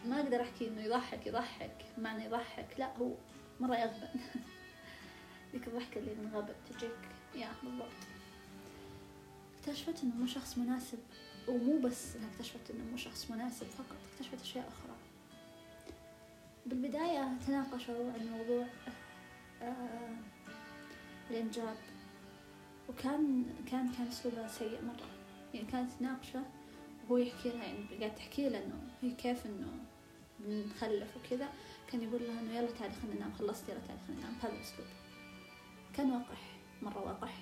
ما 0.06 0.20
أقدر 0.22 0.42
أحكي 0.42 0.68
إنه 0.68 0.82
يضحك 0.82 1.28
يضحك 1.28 1.86
معنى 1.98 2.26
يضحك. 2.26 2.68
لا 2.80 2.98
هو 2.98 3.12
مرة 3.60 3.76
يغبن. 3.76 4.08
ذيك 5.54 5.68
الضحكة 5.68 6.00
اللي 6.00 6.16
من 6.16 6.32
غبن 6.36 6.54
تجيك. 6.70 6.92
يا 7.36 7.50
بالضبط. 7.64 7.88
اكتشفت 9.60 10.04
إنه 10.04 10.16
مو 10.16 10.26
شخص 10.26 10.58
مناسب 10.58 11.00
ومو 11.48 11.80
بس 11.80 12.16
إنها 12.16 12.30
اكتشفت 12.32 12.72
إنه 12.72 12.84
مو 12.92 12.98
شخص 12.98 13.32
مناسب 13.32 13.68
فقط 13.68 13.98
اكتشفت 14.14 14.42
أشياء 14.42 14.68
أخرى. 14.68 14.96
بالبداية 16.66 17.38
تناقشوا 17.48 18.12
عن 18.12 18.28
موضوع 18.38 18.66
آه 19.62 20.16
الإنجاب. 21.30 21.76
وكان 22.90 23.46
كان 23.72 23.92
كان 23.92 24.08
أسلوبها 24.08 24.48
سيء 24.48 24.82
مرة. 24.82 25.08
يعني 25.54 25.68
كانت 25.72 25.92
تناقشه 26.00 26.44
وهو 27.04 27.18
يحكي 27.18 27.50
لها 27.50 27.64
يعني 27.64 27.98
قاعد 28.00 28.16
تحكي 28.16 28.50
له 28.50 28.58
إنه 28.58 28.82
هي 29.02 29.12
كيف 29.12 29.46
إنه 29.46 29.68
بنخلف 30.40 31.18
وكذا. 31.18 31.50
كان 31.92 32.02
يقول 32.02 32.22
لها 32.24 32.40
إنه 32.40 32.52
يلا 32.52 32.72
تعالي 32.72 32.94
خلينا 32.94 33.16
ننام 33.16 33.34
خلصت 33.40 33.70
يلا 33.70 33.80
تعالي 33.80 34.00
خلينا 34.08 34.22
ننام. 34.22 34.34
بهذا 34.42 34.54
الأسلوب. 34.54 34.88
كان 35.94 36.12
وقح 36.12 36.58
مرة 36.82 37.00
وقح 37.00 37.38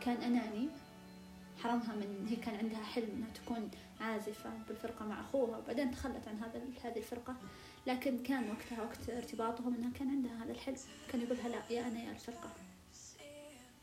كان 0.00 0.16
أناني. 0.16 0.68
حرمها 1.62 1.94
من 1.94 2.26
هي 2.28 2.36
كان 2.36 2.56
عندها 2.56 2.82
حلم 2.82 3.10
إنها 3.16 3.28
تكون 3.34 3.70
عازفة 4.00 4.50
بالفرقة 4.68 5.06
مع 5.06 5.20
أخوها. 5.20 5.58
وبعدين 5.58 5.90
تخلت 5.90 6.28
عن 6.28 6.38
هذا 6.38 6.62
هذه 6.84 6.98
الفرقة. 6.98 7.36
لكن 7.86 8.22
كان 8.22 8.50
وقتها 8.50 8.82
وقت 8.82 9.10
ارتباطهم 9.10 9.74
إنها 9.74 9.90
كان 9.90 10.08
عندها 10.08 10.44
هذا 10.44 10.52
الحلم. 10.52 10.76
كان 11.12 11.20
يقولها 11.20 11.48
لا 11.48 11.62
يا 11.70 11.88
أنا 11.88 12.02
يا 12.02 12.10
الفرقة. 12.10 12.50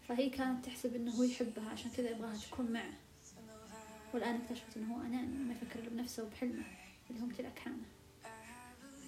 فهي 0.07 0.29
كانت 0.29 0.65
تحسب 0.65 0.95
إنه 0.95 1.11
هو 1.11 1.23
يحبها 1.23 1.69
عشان 1.69 1.91
كذا 1.91 2.09
يبغاها 2.09 2.37
تكون 2.37 2.71
معه. 2.71 2.93
والآن 4.13 4.35
اكتشفت 4.35 4.77
إنه 4.77 4.95
هو 4.95 5.01
أناني 5.01 5.37
ما 5.37 5.53
يفكر 5.53 5.89
بنفسه 5.89 6.23
وبحلمه 6.23 6.63
اللي 7.09 7.21
هو 7.21 7.25
امتلاك 7.25 7.59
حانة 7.59 7.83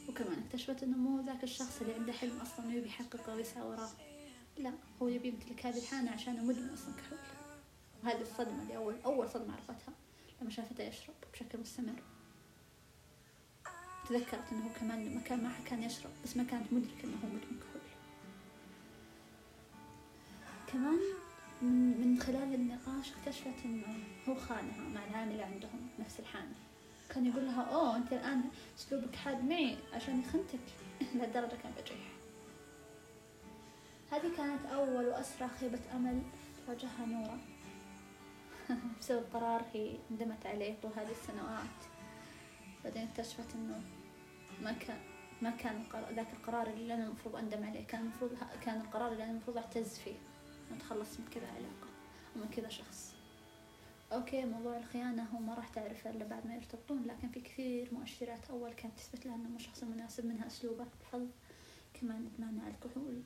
وكمان 0.09 0.43
اكتشفت 0.45 0.83
إنه 0.83 0.97
مو 0.97 1.21
ذاك 1.21 1.43
الشخص 1.43 1.81
اللي 1.81 1.93
عنده 1.93 2.13
حلم 2.13 2.39
أصلا 2.39 2.67
ويبي 2.67 2.87
يحققه 2.87 3.35
ويسعى 3.35 3.63
وراه. 3.63 3.89
لا 4.57 4.73
هو 5.01 5.07
يبي 5.07 5.27
يمتلك 5.27 5.65
هذه 5.65 5.77
الحانة 5.77 6.11
عشانه 6.11 6.43
مدمن 6.43 6.69
أصلا 6.69 6.93
كحول. 6.95 7.19
وهذه 8.03 8.21
الصدمة 8.21 8.61
اللي 8.61 8.77
أول 8.77 8.95
أول 9.05 9.29
صدمة 9.29 9.53
عرفتها 9.53 9.93
لما 10.41 10.49
شافته 10.49 10.83
يشرب 10.83 11.15
بشكل 11.33 11.59
مستمر. 11.59 12.03
تذكرت 14.11 14.53
هو 14.53 14.69
كمان 14.79 15.21
ما 15.43 15.51
كان 15.65 15.83
يشرب 15.83 16.11
بس 16.23 16.37
ما 16.37 16.43
كانت 16.43 16.73
مدركة 16.73 17.03
إنه 17.03 17.17
هو 17.23 17.27
مدمن 17.27 17.59
كحول. 17.59 17.81
كمان 20.67 20.99
من 22.01 22.19
خلال 22.19 22.53
النقاش 22.55 23.11
اكتشفت 23.11 23.65
إنه 23.65 23.85
هو 24.29 24.35
خانها 24.35 24.89
مع 24.93 25.05
العاملة 25.05 25.45
عندهم 25.45 25.89
نفس 25.99 26.19
الحانة. 26.19 26.55
كان 27.09 27.25
يقول 27.25 27.45
لها 27.45 27.61
أوه 27.61 27.95
أنت 27.97 28.13
الآن 28.13 28.43
أسلوبك 28.79 29.15
حاد 29.15 29.43
معي 29.43 29.77
عشان 29.93 30.19
يخنتك 30.19 30.59
لهالدرجة 31.15 31.55
كان 31.63 31.71
بجيح 31.71 32.11
هذه 34.11 34.35
كانت 34.37 34.65
أول 34.65 35.05
وأسرع 35.05 35.47
خيبة 35.47 35.79
أمل 35.95 36.21
تواجهها 36.65 37.05
نورة 37.05 37.39
بسبب 38.99 39.23
قرار 39.33 39.65
هي 39.73 39.97
ندمت 40.11 40.45
عليه 40.45 40.75
طول 40.81 40.91
هذه 40.95 41.11
السنوات. 41.11 41.79
بعدين 42.83 43.07
اكتشفت 43.07 43.55
إنه 43.55 43.81
ما 44.61 44.71
كان 44.71 44.97
ما 45.41 45.49
كان 45.49 45.83
ذاك 46.15 46.33
القرار 46.33 46.67
اللي 46.67 46.93
أنا 46.93 47.03
المفروض 47.05 47.35
أندم 47.35 47.63
عليه. 47.63 47.87
كان 47.87 48.01
المفروض 48.01 48.31
كان 48.65 48.81
القرار 48.81 49.11
اللي 49.11 49.23
أنا 49.23 49.31
المفروض 49.31 49.57
أعتز 49.57 49.97
فيه. 49.97 50.15
واتخلص 50.71 51.19
من 51.19 51.25
كذا 51.31 51.47
علاقة 51.47 51.87
ومن 52.35 52.49
كذا 52.49 52.69
شخص. 52.69 53.15
أوكي 54.13 54.45
موضوع 54.45 54.77
الخيانة 54.77 55.23
هو 55.23 55.39
ما 55.39 55.53
راح 55.53 55.67
تعرفه 55.67 56.09
إلا 56.09 56.25
بعد 56.25 56.47
ما 56.47 56.55
يرتبطون 56.55 57.03
لكن 57.03 57.29
في 57.29 57.41
كثير 57.41 57.93
مؤشرات 57.93 58.49
أول 58.49 58.73
كانت 58.73 58.97
تثبت 58.97 59.25
لها 59.25 59.35
انه 59.35 59.49
مو 59.49 59.55
الشخص 59.55 59.83
المناسب 59.83 60.25
منها 60.25 60.47
أسلوبه 60.47 60.85
الحظ. 61.01 61.27
كمان 61.93 62.29
إدمان 62.33 62.59
على 62.59 62.73
الكحول. 62.73 63.21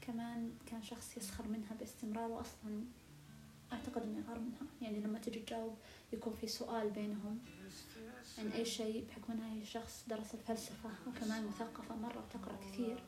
كمان 0.00 0.52
كان 0.66 0.82
شخص 0.82 1.16
يسخر 1.16 1.48
منها 1.48 1.74
باستمرار 1.74 2.30
واصلا 2.30 2.84
أعتقد 3.72 4.02
إنه 4.02 4.18
يغار 4.18 4.38
منها. 4.38 4.66
يعني 4.82 5.00
لما 5.00 5.18
تجي 5.18 5.40
تجاوب 5.40 5.76
يكون 6.12 6.34
في 6.34 6.46
سؤال 6.46 6.90
بينهم. 6.90 7.38
عن 8.40 8.52
أي 8.52 8.64
شيء 8.64 9.06
بحكم 9.08 9.32
انها 9.32 9.52
هي 9.52 9.66
شخص 9.66 10.04
درس 10.08 10.34
الفلسفة 10.34 10.90
وكمان 11.06 11.46
مثقفة 11.46 11.96
مرة 11.96 12.24
وتقرأ 12.24 12.56
كثير. 12.56 13.02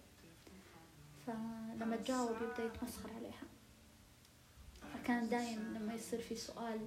فلما 1.26 1.96
تجاوب 1.96 2.36
يبدأ 2.42 2.64
يتمسخر 2.64 3.10
عليها. 3.12 3.42
فكان 4.94 5.28
دايم 5.28 5.74
لما 5.74 5.94
يصير 5.94 6.20
في 6.20 6.36
سؤال 6.36 6.86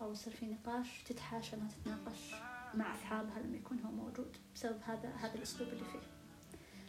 أو 0.00 0.12
يصير 0.12 0.32
في 0.32 0.46
نقاش 0.46 1.02
تتحاشى 1.06 1.56
أنها 1.56 1.68
تتناقش 1.68 2.34
مع 2.74 2.94
أصحابها 2.94 3.38
لما 3.38 3.56
يكون 3.56 3.80
هو 3.80 3.90
موجود 3.90 4.36
بسبب 4.54 4.78
هذا 4.82 5.12
هذا 5.16 5.34
الأسلوب 5.34 5.68
اللي 5.68 5.84
فيه. 5.84 6.00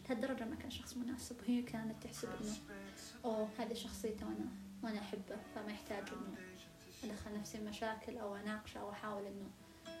لهالدرجة 0.08 0.44
ما 0.44 0.56
كان 0.56 0.70
شخص 0.70 0.96
مناسب. 0.96 1.36
وهي 1.40 1.62
كانت 1.62 2.02
تحسب 2.02 2.28
إنه 2.42 2.56
أوه 3.24 3.48
هذه 3.58 3.74
شخصيته 3.74 4.26
وأنا 4.26 4.48
وأنا 4.82 5.00
أحبه 5.00 5.36
فما 5.54 5.72
يحتاج 5.72 6.08
إنه 6.08 6.36
أدخل 7.04 7.38
نفسي 7.38 7.58
بمشاكل 7.58 8.18
أو 8.18 8.36
أناقشه 8.36 8.78
أو 8.78 8.90
أحاول 8.90 9.26
إنه 9.26 9.50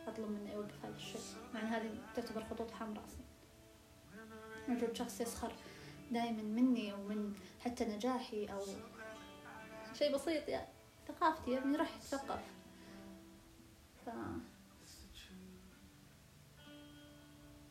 أطلب 0.08 0.30
منه 0.30 0.52
يوقف 0.52 0.84
هذا 0.84 0.96
الشيء. 0.96 1.20
أن 1.54 1.58
هذه 1.58 1.90
تعتبر 2.14 2.44
خطوط 2.44 2.70
حمراء 2.70 3.04
أصلا. 3.04 3.24
موجود 4.68 4.96
شخص 4.96 5.20
يسخر 5.20 5.52
دائما 6.10 6.42
مني 6.42 6.92
ومن 6.92 7.34
حتى 7.60 7.84
نجاحي 7.84 8.46
أو 8.46 8.60
شيء 9.94 10.14
بسيط 10.14 10.48
يعني. 10.48 10.68
ثقافتي 11.08 11.50
يا 11.50 11.58
ابني 11.58 11.76
راح 11.76 11.96
يتثقف 11.96 12.40
ف 14.06 14.10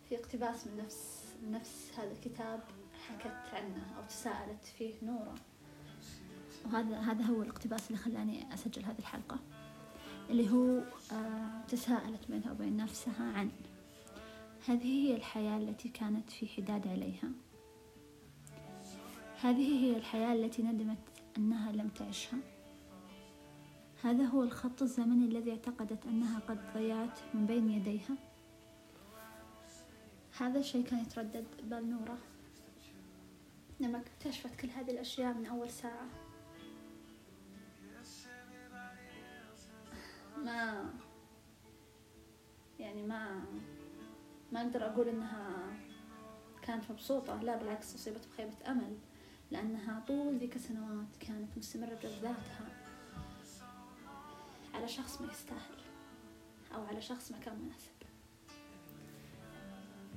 في 0.09 0.19
اقتباس 0.19 0.67
من 0.67 0.77
نفس 0.77 1.23
نفس 1.51 1.91
هذا 1.97 2.11
الكتاب 2.11 2.63
حكت 3.07 3.53
عنه 3.53 3.97
أو 3.97 4.03
تساءلت 4.07 4.65
فيه 4.77 4.93
نورة 5.01 5.35
وهذا 6.65 6.99
هذا 6.99 7.23
هو 7.23 7.41
الاقتباس 7.41 7.87
اللي 7.87 7.97
خلاني 7.97 8.53
أسجل 8.53 8.85
هذه 8.85 8.99
الحلقة. 8.99 9.39
اللي 10.29 10.49
هو 10.49 10.83
آه 11.11 11.61
تساءلت 11.67 12.19
بينها 12.29 12.51
وبين 12.51 12.77
نفسها 12.77 13.33
عن 13.35 13.49
هذه 14.67 15.07
هي 15.07 15.15
الحياة 15.15 15.57
التي 15.57 15.89
كانت 15.89 16.31
في 16.31 16.47
حداد 16.47 16.87
عليها. 16.87 17.31
هذه 19.41 19.85
هي 19.85 19.97
الحياة 19.97 20.33
التي 20.33 20.61
ندمت 20.61 20.97
أنها 21.37 21.71
لم 21.71 21.87
تعشها 21.87 22.39
هذا 24.03 24.23
هو 24.23 24.43
الخط 24.43 24.81
الزمني 24.81 25.25
الذي 25.25 25.51
اعتقدت 25.51 26.05
أنها 26.05 26.39
قد 26.39 26.73
ضيعت 26.73 27.19
من 27.33 27.45
بين 27.45 27.69
يديها. 27.69 28.15
هذا 30.37 30.59
الشيء 30.59 30.83
كان 30.83 30.99
يتردد. 30.99 31.45
بال 31.63 31.89
نورة 31.89 32.17
لما 33.79 34.01
اكتشفت 34.01 34.55
كل 34.55 34.69
هذه 34.69 34.91
الأشياء 34.91 35.33
من 35.33 35.45
أول 35.45 35.69
ساعة. 35.69 36.22
ما 40.43 40.89
يعني 42.79 43.03
ما 43.03 43.45
ما 44.51 44.61
أقدر 44.61 44.85
أقول 44.85 45.07
إنها 45.09 45.73
كانت 46.61 46.91
مبسوطة 46.91 47.41
لا 47.41 47.55
بالعكس 47.55 47.95
أصيبت 47.95 48.27
بخيبة 48.27 48.71
أمل 48.71 48.97
لأنها 49.51 50.03
طول 50.07 50.37
ذيك 50.37 50.55
السنوات 50.55 51.17
كانت 51.19 51.57
مستمرة 51.57 51.95
بجذباتها 51.95 52.67
على 54.73 54.87
شخص 54.87 55.21
ما 55.21 55.31
يستاهل 55.31 55.77
أو 56.75 56.85
على 56.85 57.01
شخص 57.01 57.31
ما 57.31 57.37
كان 57.37 57.59
مناسب. 57.59 57.93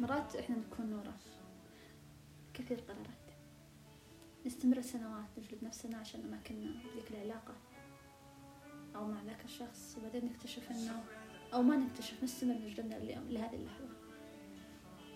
مرات 0.01 0.37
إحنا 0.37 0.57
نكون 0.57 0.87
نورة 0.91 1.17
كثير 2.55 2.81
قرارات. 2.81 3.27
نستمر 4.47 4.81
سنوات 4.81 5.39
نجلد 5.39 5.65
نفسنا 5.65 5.99
عشان 5.99 6.31
ما 6.31 6.37
كنا 6.37 6.71
بذيك 6.85 7.11
العلاقة. 7.11 7.55
أو 8.97 9.07
مع 9.07 9.23
ذاك 9.23 9.45
الشخص 9.45 9.97
وبعدين 9.99 10.25
نكتشف 10.25 10.71
إنه 10.71 11.05
أو 11.55 11.63
ما 11.63 11.77
نكتشف 11.77 12.23
نستمر 12.23 12.55
نجلدنا 12.55 12.95
لهذه 12.95 13.55
اللحظة. 13.55 13.89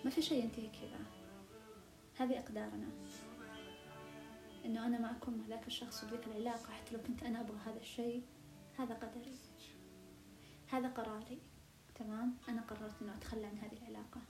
ما 0.05 0.09
في 0.09 0.21
شيء 0.21 0.43
ينتهي 0.43 0.67
كذا. 0.67 0.99
هذه 2.17 2.39
أقدارنا. 2.39 2.87
إنه 4.65 4.85
أنا 4.85 4.99
ما 4.99 5.11
أكون 5.11 5.37
مع 5.37 5.45
ذاك 5.47 5.67
الشخص 5.67 6.03
وذيك 6.03 6.27
العلاقة 6.27 6.73
حتى 6.73 6.95
لو 6.95 7.01
كنت 7.07 7.23
أنا 7.23 7.41
أبغى 7.41 7.57
هذا 7.65 7.79
الشيء 7.79 8.23
هذا 8.79 8.93
قدري. 8.93 9.35
هذا 10.67 10.87
قراري. 10.87 11.39
تمام؟ 11.95 12.35
أنا 12.49 12.61
قررت 12.61 13.01
إنه 13.01 13.15
أتخلى 13.15 13.45
عن 13.45 13.57
هذه 13.57 13.77
العلاقة. 13.77 14.21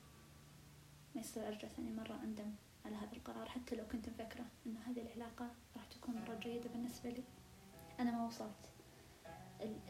ما 1.16 1.22
يصير 1.22 1.48
أرجع 1.48 1.68
ثاني 1.68 1.92
مرة 1.92 2.20
أندم 2.24 2.52
على 2.86 2.96
هذا 2.96 3.14
القرار 3.14 3.50
حتى 3.50 3.76
لو 3.76 3.88
كنت 3.92 4.10
مفكرة 4.10 4.46
إنه 4.66 4.80
هذه 4.80 5.02
العلاقة 5.02 5.52
راح 5.76 5.86
تكون 5.86 6.16
مرة 6.16 6.36
جيدة 6.36 6.70
بالنسبة 6.70 7.10
لي. 7.10 7.24
أنا 8.00 8.12
ما 8.12 8.28
وصلت. 8.28 8.71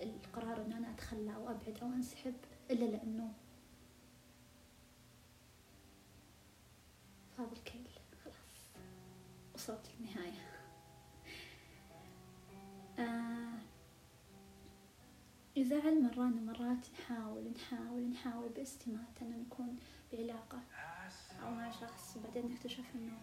القرار 0.01 0.61
إنه 0.65 0.77
أنا 0.77 0.91
أتخلى 0.91 1.35
أو 1.35 1.49
أبعد 1.49 1.77
أو 1.81 1.87
أنسحب 1.87 2.33
إلا 2.71 2.85
لأنه 2.85 3.33
فاض 7.37 7.51
الكيل. 7.51 7.87
وصلت 9.55 9.87
للنهاية. 9.99 10.51
آه 12.99 13.59
يزعل 15.55 16.03
مرة 16.03 16.23
مرات 16.23 16.85
نحاول 16.93 17.51
نحاول 17.55 18.09
نحاول 18.09 18.49
باستماتة 18.49 19.21
أن 19.21 19.41
نكون 19.41 19.79
بعلاقة 20.13 20.61
أو 21.43 21.51
مع 21.51 21.71
شخص 21.71 22.17
وبعدين 22.17 22.45
نكتشف 22.51 22.85
إنه 22.95 23.17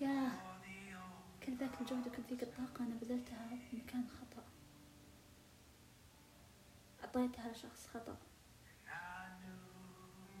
يا 0.00 0.30
كل 1.46 1.56
ذاك 1.56 1.80
الجهد 1.80 2.06
وكل 2.06 2.22
ذيك 2.30 2.42
الطاقة 2.42 2.84
أنا 2.84 2.94
بذلتها 2.94 3.58
في 3.70 3.76
مكان 3.76 4.04
خطأ. 4.08 4.42
أعطيتها 7.16 7.52
لشخص 7.52 7.86
خطأ. 7.86 8.16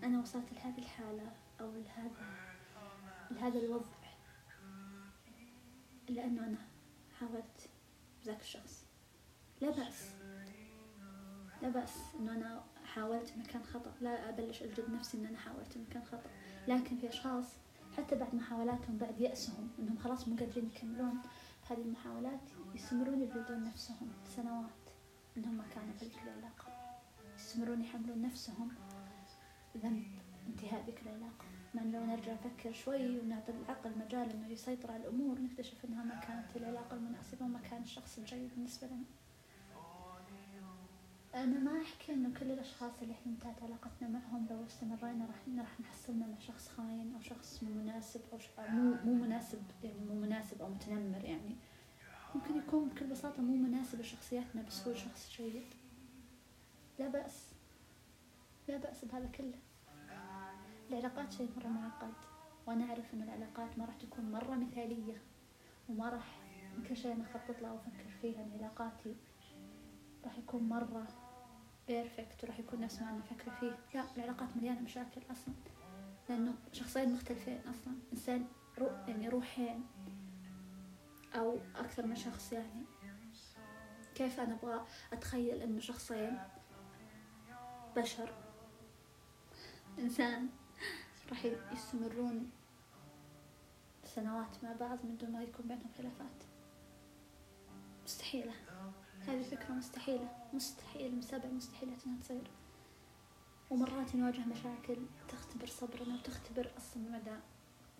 أنا 0.02 0.20
وصلت 0.20 0.52
لهذه 0.52 0.78
الحالة 0.78 1.32
أو 1.60 1.72
لهذا 1.72 2.54
لهذا 3.30 3.58
الوضع. 3.58 3.86
لأنه 6.08 6.46
أنا 6.46 6.58
حاولت 7.18 7.70
بذاك 8.22 8.40
الشخص. 8.40 8.84
لا 9.60 9.70
بأس. 9.70 10.14
لا 11.62 11.68
بأس 11.68 11.98
إنه 12.20 12.32
أنا 12.32 12.64
حاولت 12.84 13.32
مكان 13.36 13.62
خطأ. 13.62 13.94
لا 14.00 14.28
أبلش 14.28 14.62
أجلد 14.62 14.90
نفسي 14.90 15.18
إن 15.18 15.26
أنا 15.26 15.38
حاولت 15.38 15.78
مكان 15.78 16.04
خطأ. 16.04 16.30
لكن 16.68 16.96
في 16.96 17.08
أشخاص 17.08 17.46
حتى 17.96 18.16
بعد 18.16 18.34
محاولاتهم 18.34 18.98
بعد 18.98 19.20
يأسهم 19.20 19.70
إنهم 19.78 19.98
خلاص 19.98 20.28
مو 20.28 20.36
قادرين 20.36 20.66
يكملون 20.66 21.22
هذه 21.70 21.80
المحاولات 21.80 22.50
يستمرون 22.74 23.22
يجلدون 23.22 23.64
نفسهم 23.64 24.12
سنوات 24.36 24.89
إنهم 25.36 25.54
ما 25.54 25.64
كانوا 25.74 25.92
في 25.98 26.04
ذيك 26.04 26.18
العلاقة. 26.24 26.66
يستمرون 27.36 27.80
يحملون 27.80 28.22
نفسهم 28.22 28.70
ذنب 29.76 30.06
انتهاء 30.48 30.84
ذيك 30.86 31.02
العلاقة. 31.02 31.44
مع 31.74 31.82
لو 31.82 32.04
نرجع 32.04 32.32
نفكر 32.32 32.72
شوي 32.72 33.20
ونعطي 33.20 33.52
العقل 33.52 33.98
مجال 33.98 34.30
إنه 34.30 34.48
يسيطر 34.48 34.90
على 34.90 35.02
الأمور 35.02 35.38
نكتشف 35.38 35.84
إنها 35.84 36.04
ما 36.04 36.20
كانت 36.20 36.56
العلاقة 36.56 36.96
المناسبة 36.96 37.44
وما 37.44 37.60
كان 37.60 37.82
الشخص 37.82 38.18
الجيد 38.18 38.50
بالنسبة 38.54 38.86
لنا. 38.86 39.04
أنا 41.34 41.58
ما 41.58 41.82
أحكي 41.82 42.12
إنه 42.12 42.38
كل 42.40 42.50
الأشخاص 42.50 42.92
اللي 43.02 43.14
إحنا 43.14 43.32
انتهت 43.32 43.62
علاقتنا 43.62 44.08
معهم 44.08 44.46
لو 44.50 44.64
استمرينا 44.66 45.26
راح 45.26 45.36
راح 45.58 45.80
نحصلنا 45.80 46.26
مع 46.26 46.38
شخص 46.38 46.68
خاين 46.68 47.14
أو 47.14 47.20
شخص 47.20 47.62
مو 47.62 47.70
مناسب 47.70 48.20
أو. 48.32 48.38
مو 48.68 48.94
مو 49.04 49.14
مناسب 49.14 49.62
يعني 49.84 50.04
مو 50.04 50.14
مناسب 50.14 50.62
أو 50.62 50.68
متنمر 50.68 51.24
يعني. 51.24 51.56
ممكن 52.34 52.56
يكون 52.56 52.88
بكل 52.88 53.06
بساطة 53.06 53.42
مو 53.42 53.56
مناسب 53.56 54.00
لشخصياتنا 54.00 54.62
بس 54.62 54.88
هو 54.88 54.94
شخص 54.94 55.30
جيد. 55.36 55.62
لا 56.98 57.08
بأس. 57.08 57.52
لا 58.68 58.76
بأس 58.76 59.04
بهذا 59.04 59.26
كله. 59.26 59.58
العلاقات 60.90 61.32
شيء 61.32 61.48
مرة 61.56 61.68
معقد. 61.68 62.12
وأنا 62.66 62.84
أعرف 62.84 63.14
إن 63.14 63.22
العلاقات 63.22 63.78
ما 63.78 63.84
راح 63.84 63.96
تكون 63.96 64.32
مرة 64.32 64.54
مثالية 64.54 65.22
وما 65.88 66.08
راح 66.08 66.40
كل 66.88 66.96
شيء 66.96 67.12
أنا 67.12 67.24
أخطط 67.24 67.62
له 67.62 67.72
وأفكر 67.72 68.10
فيه 68.22 68.38
عن 68.38 68.50
علاقاتي 68.58 69.14
راح 70.24 70.38
يكون 70.38 70.62
مرة 70.68 71.06
perfect 71.88 72.44
وراح 72.44 72.58
يكون 72.58 72.80
نفس 72.80 73.02
ما 73.02 73.10
أنا 73.10 73.18
أفكر 73.18 73.50
فيه. 73.50 73.78
لا 73.94 74.04
العلاقات 74.16 74.56
مليانة 74.56 74.80
مشاكل 74.80 75.20
أصلا. 75.30 75.54
لأنه 76.28 76.54
شخصين 76.72 77.12
مختلفين 77.12 77.58
أصلا. 77.60 77.94
إنسان 78.12 78.46
رو 78.78 78.86
يعني 78.86 79.28
روحين. 79.28 79.84
أو 81.34 81.58
أكثر 81.76 82.06
من 82.06 82.16
شخص 82.16 82.52
يعني. 82.52 82.84
كيف 84.14 84.40
أنا 84.40 84.54
أبغى 84.54 84.86
أتخيل 85.12 85.62
إنه 85.62 85.80
شخصين 85.80 86.38
بشر 87.96 88.34
إنسان 89.98 90.48
راح 91.30 91.44
يستمرون 91.72 92.50
سنوات 94.04 94.64
مع 94.64 94.72
بعض 94.72 94.98
من 95.04 95.16
دون 95.16 95.32
ما 95.32 95.42
يكون 95.42 95.68
بينهم 95.68 95.90
خلافات. 95.98 96.44
مستحيلة. 98.04 98.52
هذه 99.20 99.42
فكرة 99.42 99.72
مستحيلة. 99.72 100.28
مستحيل 100.52 101.16
مسابع 101.18 101.48
مستحيلة 101.48 101.96
إنها 102.06 102.20
تصير. 102.20 102.50
ومرات 103.70 104.16
نواجه 104.16 104.40
مشاكل 104.40 104.96
تختبر 105.28 105.66
صبرنا 105.66 106.14
وتختبر 106.14 106.70
أصلا 106.78 107.02
مدى 107.02 107.36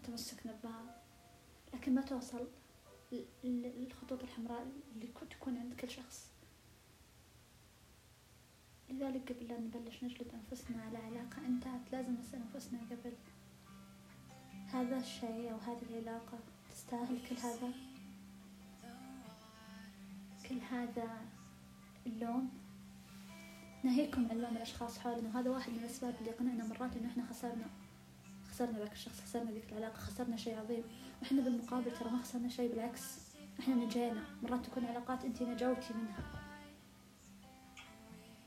تمسكنا 0.05 0.53
ببعض 0.53 0.87
لكن 1.75 1.95
ما 1.95 2.03
توصل. 2.03 2.49
للخطوط 3.45 4.23
الحمراء 4.23 4.67
اللي 4.95 5.09
تكون 5.31 5.59
عند 5.59 5.75
كل 5.75 5.91
شخص. 5.91 6.31
لذلك 8.91 9.33
قبل 9.33 9.49
لا 9.49 9.61
نبلش 9.61 10.05
نجلد 10.05 10.35
أنفسنا 10.35 10.83
على 10.83 10.99
علاقة 10.99 11.47
انتهت 11.47 11.93
لازم 11.93 12.15
نسأل 12.21 12.43
أنفسنا 12.43 12.79
قبل. 12.91 13.13
هذا 14.73 14.99
الشيء 14.99 15.53
أو 15.53 15.57
هذه 15.57 15.83
العلاقة 15.91 16.39
تستاهل 16.71 17.19
كل 17.29 17.37
هذا؟ 17.37 17.73
كل 20.49 20.59
هذا 20.71 21.25
اللوم؟ 22.07 22.51
ناهيكم 23.85 24.29
عن 24.31 24.39
لوم 24.39 24.57
الأشخاص 24.57 24.99
حولنا 24.99 25.29
وهذا 25.29 25.51
واحد 25.51 25.73
من 25.73 25.79
الأسباب 25.79 26.15
اللي 26.21 26.31
قنعنا 26.31 26.67
مرات 26.67 26.97
إنه 26.97 27.09
إحنا 27.09 27.27
خسرنا. 27.27 27.67
خسرنا 28.61 28.79
ذاك 28.79 28.93
الشخص 28.93 29.21
خسرنا 29.21 29.51
ذيك 29.51 29.73
العلاقة 29.73 29.97
خسرنا 29.97 30.37
شيء 30.37 30.59
عظيم. 30.59 30.83
وإحنا 31.23 31.43
بالمقابل 31.43 31.91
ترى 31.99 32.11
ما 32.11 32.19
خسرنا 32.23 32.49
شيء 32.49 32.71
بالعكس 32.71 33.19
إحنا 33.61 33.75
نجينا. 33.75 34.25
مرات 34.43 34.67
تكون 34.67 34.85
علاقات 34.85 35.25
أنت 35.25 35.43
نجوتي 35.43 35.95
منها. 35.95 36.25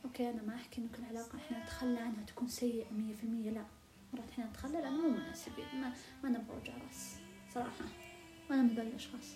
أوكي 0.05 0.29
أنا 0.29 0.41
ما 0.41 0.55
أحكي 0.55 0.81
إنه 0.81 0.89
كل 0.97 1.05
علاقة 1.05 1.37
إحنا 1.37 1.63
نتخلى 1.63 1.99
عنها 1.99 2.23
تكون 2.27 2.47
سيئة 2.47 2.91
مية 2.91 3.13
في 3.13 3.23
المية 3.23 3.49
لا. 3.49 3.65
مرات 4.13 4.29
إحنا 4.29 4.45
نتخلى 4.45 4.81
لأنه 4.81 5.01
مو 5.01 5.09
مناسبين 5.09 5.81
ما, 5.81 5.93
ما 6.23 6.29
نبغى 6.29 6.57
وجع 6.57 6.73
رأس 6.87 7.15
صراحة. 7.53 7.85
وأنا 8.49 8.61
من 8.61 8.79
الأشخاص 8.79 9.35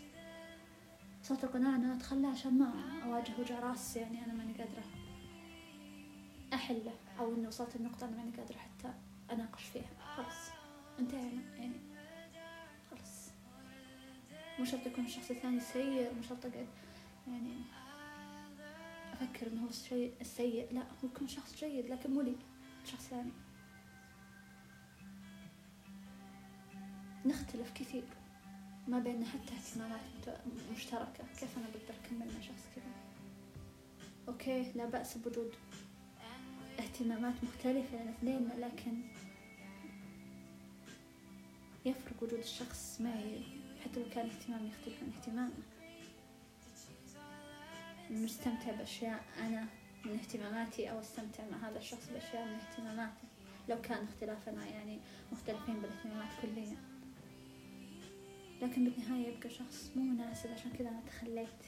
صوت 1.24 1.44
القناعة 1.44 1.76
إن 1.76 1.84
أنا 1.84 1.96
أتخلى 1.96 2.28
عشان 2.28 2.58
ما 2.58 2.74
أواجه 3.04 3.32
وجع 3.40 3.60
رأس 3.60 3.96
يعني 3.96 4.26
أنا 4.26 4.34
ماني 4.34 4.54
قادرة 4.54 4.84
أحله 6.54 6.94
أو 7.20 7.36
إنه 7.36 7.48
وصلت 7.48 7.76
النقطة 7.76 8.06
أنا 8.08 8.18
ماني 8.18 8.32
قادرة 8.38 8.58
حتى 8.58 8.94
أناقش 9.32 9.64
فيها 9.64 9.90
خلاص. 10.16 10.57
انتهينا 11.00 11.42
يعني. 11.58 11.80
خلاص. 12.92 13.30
مو 14.60 14.66
شرط 14.66 14.86
يكون 14.88 15.06
الشخص 15.06 15.32
الثاني 15.32 15.60
سيء 15.60 16.14
مو 16.14 16.22
شرط 16.22 16.46
أقعد 16.46 16.68
يعني 17.28 17.54
أفكر 19.14 19.48
إنه 19.48 19.64
هو 19.64 19.70
الشيء 19.70 20.14
السيء 20.22 20.74
لا 20.74 20.82
هو 20.82 21.08
يكون 21.14 21.28
شخص 21.28 21.56
جيد 21.60 21.86
لكن 21.86 22.12
مو 22.12 22.22
لي 22.22 22.36
شخص 22.86 23.08
ثاني. 23.08 23.32
نختلف 27.26 27.72
كثير 27.72 28.04
ما 28.88 29.00
بيننا 29.00 29.26
حتى 29.26 29.54
اهتمامات 29.54 30.00
مشتركة. 30.76 31.24
كيف 31.40 31.58
أنا 31.58 31.66
بقدر 31.68 32.00
أكمل 32.06 32.34
مع 32.34 32.42
شخص 32.42 32.66
كذا؟ 32.76 32.92
أوكي 34.28 34.72
لا 34.76 34.86
بأس 34.86 35.18
بوجود 35.18 35.52
اهتمامات 36.80 37.34
مختلفة 37.44 38.02
الاثنين 38.02 38.50
لكن 38.58 39.02
يفرق 41.88 42.24
وجود 42.24 42.40
الشخص 42.40 43.02
معي 43.02 43.42
حتى 43.84 44.00
لو 44.00 44.06
كان 44.16 44.30
اهتمامي 44.30 44.70
يختلف 44.70 45.04
عن 45.04 45.12
اهتمامه. 45.18 45.54
نستمتع 48.12 48.72
بأشياء 48.72 49.24
أنا 49.40 49.66
من 50.06 50.12
اهتماماتي 50.12 50.92
أو 50.92 51.00
أستمتع 51.00 51.44
مع 51.52 51.70
هذا 51.70 51.78
الشخص 51.78 52.10
بأشياء 52.10 52.46
من 52.46 52.54
اهتماماته. 52.54 53.28
لو 53.70 53.82
كان 53.82 54.04
اختلافنا 54.04 54.66
يعني 54.68 55.00
مختلفين 55.32 55.76
بالاهتمامات 55.82 56.30
كليا 56.42 56.78
لكن 58.62 58.90
بالنهاية 58.90 59.28
يبقى 59.28 59.50
شخص 59.50 59.92
مو 59.96 60.04
مناسب 60.04 60.52
عشان 60.52 60.72
كذا 60.72 60.90
أنا 60.90 61.02
تخليت. 61.08 61.64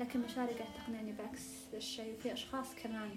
لكن 0.00 0.20
مشاعري 0.20 0.52
قاعد 0.54 0.74
تقنعني 0.74 1.12
بعكس 1.12 1.74
الشيء 1.74 2.16
في 2.22 2.32
أشخاص 2.32 2.74
كمان 2.74 3.10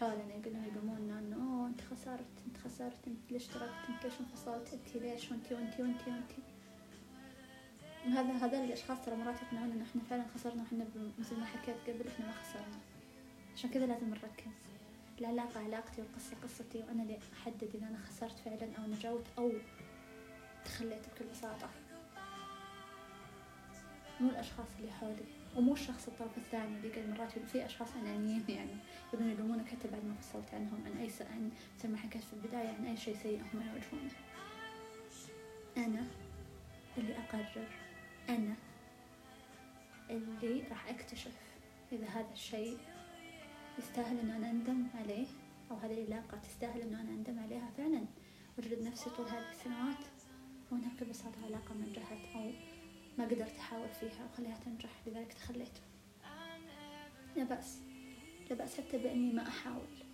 حولنا 0.00 0.34
يقولون 0.34 0.64
يلومونا 0.64 1.18
إنه 1.18 1.36
أوه 1.36 1.66
أنت 1.66 1.80
خسرت 1.80 2.26
أنت 2.46 2.56
خسرت 2.56 3.06
أنت 3.06 3.32
ليش 3.32 3.46
تركت؟ 3.46 3.88
أنت 3.88 4.04
ليش 4.04 4.20
انفصلت 4.20 4.72
أنت 4.72 4.96
ليش؟ 4.96 5.30
وأنت 5.30 5.52
وأنت 5.52 5.80
وأنت 5.80 6.08
وأنت. 6.08 6.32
هذا 8.04 8.46
هذول 8.46 8.64
الأشخاص 8.64 9.04
ترى 9.04 9.16
مرات 9.16 9.42
يقنعون 9.42 9.70
إنه 9.70 9.84
إحنا 9.84 10.02
فعلا 10.10 10.24
خسرنا 10.34 10.62
وإحنا 10.62 10.86
مثل 11.18 11.40
ما 11.40 11.46
حكيت 11.46 11.76
قبل 11.86 12.08
إحنا 12.08 12.26
ما 12.26 12.32
خسرنا. 12.32 12.78
عشان 13.54 13.70
كذا 13.70 13.86
لازم 13.86 14.10
نركز. 14.10 14.52
العلاقة 15.20 15.60
علاقتي 15.60 16.02
والقصة 16.02 16.36
قصتي 16.42 16.78
وأنا 16.78 17.02
اللي 17.02 17.18
أحدد 17.32 17.70
إذا 17.74 17.86
أنا 17.86 17.98
خسرت 17.98 18.38
فعلا 18.38 18.76
أو 18.78 18.86
نجوت 18.86 19.26
أو 19.38 19.52
تخليت 20.64 21.02
بكل 21.08 21.24
بساطة. 21.24 21.68
مو 24.24 24.30
الأشخاص 24.30 24.66
اللي 24.78 24.92
حولي 24.92 25.24
ومو 25.56 25.72
الشخص 25.72 26.08
الطرف 26.08 26.38
الثاني 26.38 26.76
اللي 26.76 26.88
قال 26.88 27.10
مرات 27.10 27.38
في 27.38 27.66
أشخاص 27.66 27.88
أنانيين 27.96 28.44
يعني 28.48 28.76
يبون 29.14 29.30
يلومونك 29.30 29.68
حتى 29.68 29.88
بعد 29.88 30.04
ما 30.04 30.14
فصلت 30.14 30.54
عنهم 30.54 30.84
عن 30.86 30.96
أي 30.96 31.10
عن 31.30 31.50
مثل 31.78 31.88
ما 31.88 31.96
حكيت 31.96 32.22
في 32.24 32.32
البداية 32.32 32.68
عن 32.68 32.86
أي 32.86 32.96
شيء 32.96 33.16
سيء 33.22 33.40
هم 33.40 33.62
يواجهونه 33.62 34.10
أنا 35.76 36.06
اللي 36.98 37.18
أقرر 37.18 37.68
أنا 38.28 38.54
اللي 40.10 40.62
راح 40.70 40.88
أكتشف 40.88 41.36
إذا 41.92 42.06
هذا 42.06 42.32
الشيء 42.32 42.78
يستاهل 43.78 44.18
إنه 44.18 44.36
أنا 44.36 44.50
أندم 44.50 44.86
عليه 44.94 45.26
أو 45.70 45.76
هذه 45.76 46.04
العلاقة 46.04 46.38
تستاهل 46.38 46.80
إنه 46.80 47.00
أنا 47.00 47.10
أندم 47.10 47.38
عليها 47.38 47.70
فعلا. 47.76 48.04
وأجلد 48.58 48.82
نفسي 48.82 49.10
طول 49.10 49.26
هذه 49.26 49.50
السنوات 49.50 50.04
بكل 50.72 51.06
بساطة 51.10 51.44
علاقة 51.44 51.74
نجحت 51.74 52.18
أو 52.34 52.50
ما 53.18 53.24
قدرت 53.24 53.58
أحاول 53.58 53.88
فيها 54.00 54.28
وخليها 54.32 54.56
تنجح 54.64 54.90
لذلك 55.06 55.32
تخليت 55.32 55.78
لا 57.36 57.44
بأس. 57.44 57.78
لا 58.50 58.56
بأس 58.56 58.80
حتى 58.80 58.98
بإني 58.98 59.32
ما 59.32 59.48
أحاول. 59.48 60.04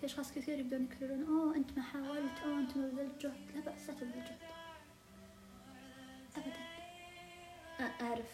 في 0.00 0.06
أشخاص 0.06 0.32
كثير 0.32 0.58
يبدون 0.58 0.84
يكررون 0.84 1.24
أوه 1.26 1.56
أنت 1.56 1.78
ما 1.78 1.82
حاولت 1.82 2.38
أوه 2.44 2.58
أنت 2.58 2.76
ما 2.76 2.88
بذلت 2.88 3.22
جهد. 3.22 3.50
لا 3.54 3.60
بأس 3.60 3.88
لا 3.88 3.94
تبذل 3.94 4.24
جهد. 4.24 4.38
أبدا. 6.36 6.58
أعرف. 8.00 8.32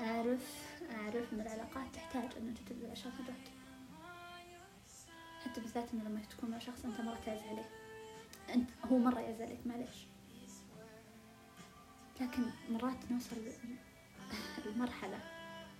أعرف 0.00 0.74
أعرف 0.90 1.32
أن 1.32 1.40
العلاقات 1.40 1.94
تحتاج 1.94 2.36
أن 2.36 2.48
أنت 2.48 2.58
تبذل 2.58 2.90
أشياء 2.90 3.12
جهد. 3.14 3.48
حتى 5.44 5.60
بالذات 5.60 5.92
إنه 5.94 6.04
لما 6.04 6.20
تكون 6.20 6.50
مع 6.50 6.58
شخص 6.58 6.84
أنت 6.84 7.00
مرة 7.00 7.18
تعز 7.26 7.42
عليه. 7.42 7.70
أنت 8.54 8.70
هو 8.84 8.98
مرة 8.98 9.20
يعز 9.20 9.40
عليك 9.40 9.66
معليش. 9.66 10.06
لكن 12.20 12.42
مرات 12.70 13.12
نوصل 13.12 13.36
لمرحلة 14.66 15.18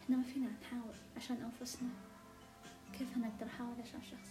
إحنا 0.03 0.17
ما 0.17 0.23
فينا 0.23 0.51
نحاول 0.63 0.95
عشان 1.17 1.37
أنفسنا. 1.37 1.89
كيف 2.93 3.17
نقدر 3.19 3.47
نحاول 3.47 3.81
عشان 3.81 4.03
شخص؟ 4.03 4.31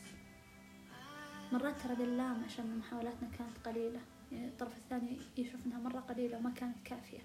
مرات 1.52 1.80
ترى 1.80 1.96
للام 1.96 2.44
عشان 2.44 2.78
محاولاتنا 2.78 3.30
كانت 3.30 3.58
قليلة. 3.68 4.02
يعني 4.32 4.48
الطرف 4.48 4.78
الثاني 4.78 5.18
يشوف 5.38 5.66
إنها 5.66 5.80
مرة 5.80 6.00
قليلة 6.00 6.38
وما 6.38 6.50
كانت 6.50 6.78
كافية. 6.86 7.22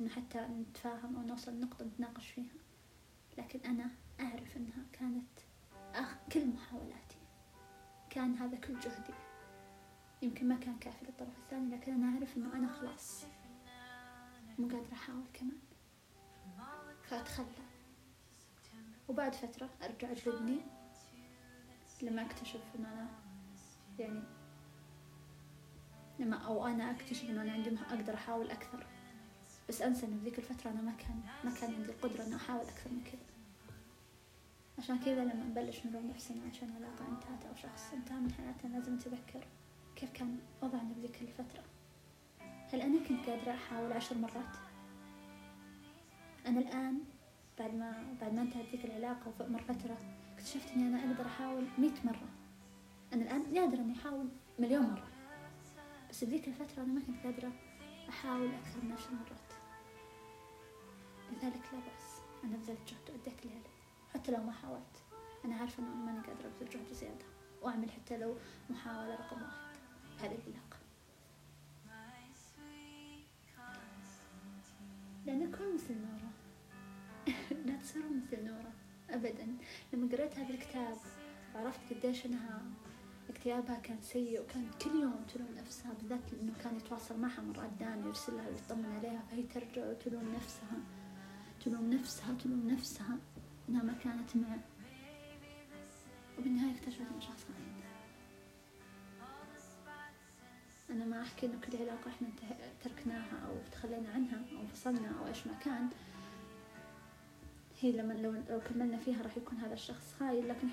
إنه 0.00 0.08
حتى 0.08 0.38
نتفاهم 0.38 1.16
أو 1.16 1.22
نوصل 1.22 1.52
لنقطة 1.52 1.84
نتناقش 1.84 2.28
فيها. 2.28 2.54
لكن 3.38 3.60
أنا 3.64 3.90
أعرف 4.20 4.56
إنها 4.56 4.84
كانت 4.92 5.38
أخ 5.94 6.16
كل 6.32 6.46
محاولاتي. 6.46 7.18
كان 8.10 8.34
هذا 8.34 8.56
كل 8.56 8.80
جهدي. 8.80 9.14
يمكن 10.22 10.48
ما 10.48 10.56
كان 10.56 10.78
كافي 10.78 11.04
للطرف 11.04 11.38
الثاني 11.38 11.76
لكن 11.76 11.92
أنا 11.92 12.14
أعرف 12.14 12.36
إنه 12.36 12.52
أنا 12.54 12.72
خلاص. 12.72 13.24
مو 14.58 14.68
قادرة 14.68 14.92
أحاول 14.92 15.24
كمان. 15.34 15.58
فأتخلى. 17.02 17.46
وبعد 19.08 19.34
فترة 19.34 19.70
أرجع 19.82 20.10
اجلدني 20.12 20.60
لما 22.02 22.26
أكتشف 22.26 22.60
إن 22.78 22.84
أنا 22.84 23.08
يعني 23.98 24.22
لما 26.18 26.36
أو 26.36 26.66
أنا 26.66 26.90
أكتشف 26.90 27.30
انه 27.30 27.42
أنا 27.42 27.52
عندي 27.52 27.70
أقدر 27.90 28.14
أحاول 28.14 28.50
أكثر. 28.50 28.86
بس 29.68 29.82
أنسى 29.82 30.06
انه 30.06 30.22
ذيك 30.24 30.38
الفترة 30.38 30.70
أنا 30.70 30.80
ما 30.80 30.92
كان 30.92 31.22
ما 31.44 31.54
كان 31.60 31.74
عندي 31.74 31.92
القدرة 31.92 32.26
انه 32.26 32.36
أحاول 32.36 32.60
أكثر 32.60 32.90
من 32.90 33.04
كذا 33.04 33.28
عشان 34.78 34.98
كذا 34.98 35.24
لما 35.24 35.44
نبلش 35.44 35.86
نلوم 35.86 36.06
نفسنا 36.06 36.42
عشان 36.50 36.70
علاقة 36.76 37.08
انتهت 37.08 37.46
أو 37.46 37.54
شخص 37.54 37.92
انتهى 37.92 38.16
من 38.16 38.32
حياتنا 38.32 38.76
لازم 38.76 38.94
نتذكر 38.94 39.46
كيف 39.96 40.12
كان 40.12 40.38
وضعنا 40.62 40.92
بذيك 40.92 41.22
الفترة. 41.22 41.64
هل 42.72 42.80
أنا 42.80 43.08
كنت 43.08 43.28
قادرة 43.28 43.52
أحاول 43.52 43.92
عشر 43.92 44.18
مرات؟ 44.18 44.56
أنا 46.46 46.60
الآن 46.60 47.04
بعد 47.58 47.74
ما 47.74 48.16
بعد 48.20 48.34
ما 48.34 48.42
انتهت 48.42 48.66
ذيك 48.72 48.84
العلاقة 48.84 49.32
ومر 49.40 49.62
فترة 49.62 49.98
اكتشفت 50.34 50.70
إني 50.70 50.88
أنا 50.88 51.12
أقدر 51.12 51.26
أحاول 51.26 51.66
مئة 51.78 52.04
مرة. 52.04 52.28
أنا 53.12 53.22
الآن 53.22 53.58
قادرة 53.58 53.80
إني 53.80 53.92
أحاول 53.92 54.28
مليون 54.58 54.82
مرة. 54.82 55.08
بس 56.10 56.24
بذيك 56.24 56.48
الفترة 56.48 56.82
أنا 56.82 56.92
ما 56.92 57.00
كنت 57.00 57.24
قادرة 57.24 57.52
أحاول 58.08 58.54
أكثر 58.54 58.80
من 58.82 58.92
عشر 58.92 59.10
مرات. 59.10 59.52
لذلك 61.32 61.62
لا 61.72 61.78
بأس. 61.78 62.20
أنا 62.44 62.56
بذلت 62.56 62.78
جهد 62.88 63.10
وأديت 63.10 63.42
اللي 63.42 63.54
علي 63.54 63.70
حتى 64.14 64.32
لو 64.32 64.42
ما 64.42 64.52
حاولت. 64.52 65.02
أنا 65.44 65.56
عارفة 65.56 65.82
إنه 65.82 65.94
ماني 65.94 66.20
قادرة 66.20 66.46
أبذل 66.46 66.68
جهد 66.68 66.92
زيادة. 66.92 67.24
وأعمل 67.62 67.90
حتى 67.90 68.18
لو 68.18 68.36
محاولة 68.70 69.14
رقم 69.14 69.42
واحد. 69.42 69.78
بهذه 70.18 70.38
العلاقة 70.46 70.67
لأن 75.28 75.42
أكون 75.42 75.74
مثل 75.74 75.94
نورة. 75.94 76.30
لا 77.66 77.76
تصيرون 77.76 78.16
مثل 78.16 78.44
نورة. 78.44 78.72
أبدا. 79.10 79.56
لما 79.92 80.08
قريت 80.12 80.38
هذا 80.38 80.54
الكتاب 80.54 80.96
وعرفت 81.54 81.80
قديش 81.92 82.26
إنها 82.26 82.62
اكتئابها 83.30 83.78
كان 83.78 84.00
سيء 84.00 84.40
وكان 84.40 84.70
كل 84.82 84.90
يوم 84.90 85.24
تلوم 85.34 85.48
نفسها 85.56 85.92
بالذات 85.92 86.32
إنه 86.42 86.52
كان 86.64 86.76
يتواصل 86.76 87.20
معها 87.20 87.42
مرات 87.42 87.70
داني 87.80 88.06
يرسلها 88.06 88.48
ويطمن 88.48 88.86
عليها 88.86 89.22
فهي 89.30 89.42
ترجع 89.42 89.90
وتلوم 89.90 90.34
نفسها. 90.34 90.78
تلوم 91.64 91.90
نفسها 91.90 92.34
تلوم 92.34 92.70
نفسها 92.70 93.18
إنها 93.68 93.82
ما 93.82 93.92
كانت 93.92 94.36
معه. 94.36 94.60
وبالنهاية 96.38 96.74
اكتشفت 96.74 97.00
إنه 97.00 97.20
شخص 97.20 97.46
أنا 100.90 101.04
ما 101.04 101.22
أحكي 101.22 101.46
إنه 101.46 101.58
كل 101.66 101.76
علاقة 101.76 102.08
إحنا 102.08 102.28
تركناها 102.84 103.46
أو 103.48 103.54
تخلينا 103.72 104.08
عنها 104.14 104.36
أو 104.56 104.60
انفصلنا 104.60 105.12
أو 105.20 105.26
إيش 105.26 105.46
ما 105.46 105.52
كان. 105.64 105.88
هي 107.80 107.92
لما 107.92 108.12
لو 108.12 108.32
لو 108.50 108.60
كملنا 108.60 108.96
فيها 108.96 109.22
راح 109.22 109.36
يكون 109.36 109.58
هذا 109.58 109.74
الشخص 109.74 110.14
خاين 110.20 110.46
لكن 110.48 110.68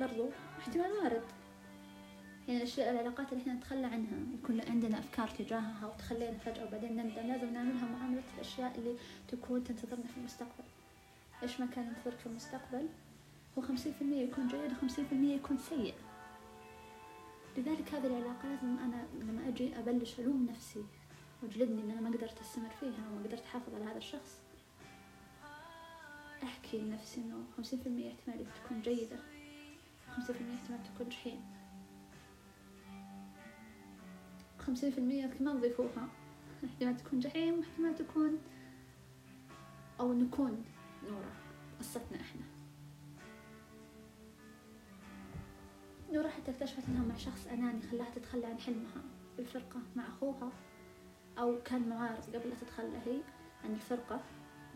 برضو 0.00 0.28
احتمال 0.58 0.92
وارد. 0.92 1.22
يعني 2.48 2.58
الأشياء 2.60 2.90
العلاقات 2.90 3.32
اللي 3.32 3.42
إحنا 3.42 3.54
نتخلى 3.54 3.86
عنها 3.86 4.18
يكون 4.34 4.60
عندنا 4.60 4.98
أفكار 4.98 5.28
تجاهها 5.28 5.86
وتخلينا 5.86 6.38
فجأة 6.38 6.64
وبعدين 6.64 6.96
نندم 6.96 7.26
لازم 7.26 7.52
نعملها 7.52 7.84
معاملة 7.84 8.22
الأشياء 8.34 8.78
اللي 8.78 8.96
تكون 9.28 9.64
تنتظرنا 9.64 10.06
في 10.06 10.16
المستقبل. 10.16 10.64
إيش 11.42 11.60
ما 11.60 11.66
كان 11.66 11.84
ينتظرك 11.86 12.18
في 12.18 12.26
المستقبل؟ 12.26 12.88
هو 13.58 13.62
خمسين 13.62 13.92
في 13.92 14.02
المية 14.02 14.22
يكون 14.22 14.48
جيد 14.48 14.72
وخمسين 14.72 15.04
في 15.04 15.12
المية 15.12 15.34
يكون 15.34 15.58
سيء. 15.58 15.94
لذلك 17.56 17.94
هذه 17.94 18.06
العلاقة 18.06 18.48
لازم 18.48 18.78
أنا 18.78 19.06
لما 19.20 19.48
أجي 19.48 19.78
أبلش 19.78 20.20
ألوم 20.20 20.46
نفسي 20.50 20.84
وجلدني 21.42 21.82
إن 21.82 21.90
أنا 21.90 22.00
ما 22.00 22.10
قدرت 22.10 22.40
أستمر 22.40 22.70
فيها 22.80 23.08
وما 23.12 23.22
قدرت 23.28 23.42
أحافظ 23.42 23.74
على 23.74 23.84
هذا 23.84 23.96
الشخص. 23.98 24.40
أحكي 26.42 26.78
لنفسي 26.78 27.20
إنه 27.20 27.44
خمسين 27.56 27.78
في 27.80 27.86
المية 27.86 28.12
احتمال 28.12 28.46
تكون 28.64 28.82
جيدة 28.82 29.16
خمسين 30.16 30.34
في 30.34 30.40
المية 30.40 30.54
احتمال 30.54 30.82
تكون 30.94 31.08
جحيم 31.08 31.40
خمسين 34.58 34.90
في 34.90 34.98
المية 34.98 35.26
كمان 35.26 35.60
ضيفوها 35.60 36.08
احتمال 36.64 36.96
تكون 36.96 37.18
جحيم 37.18 37.58
واحتمال 37.58 37.94
تكون 37.94 38.38
أو 40.00 40.12
نكون 40.12 40.64
نورة 41.10 41.32
قصتنا 41.78 42.20
إحنا. 42.20 42.51
نورة 46.12 46.28
حتى 46.28 46.50
اكتشفت 46.50 46.88
إنها 46.88 47.04
مع 47.04 47.16
شخص 47.16 47.46
أناني 47.46 47.82
خلاها 47.90 48.10
تتخلى 48.14 48.46
عن 48.46 48.58
حلمها. 48.58 49.02
بالفرقة 49.36 49.80
مع 49.96 50.08
أخوها 50.08 50.52
أو 51.38 51.62
كان 51.64 51.88
معارض 51.88 52.36
قبل 52.36 52.48
لا 52.48 52.54
تتخلى 52.54 52.96
هي 53.06 53.20
عن 53.64 53.72
الفرقة 53.74 54.20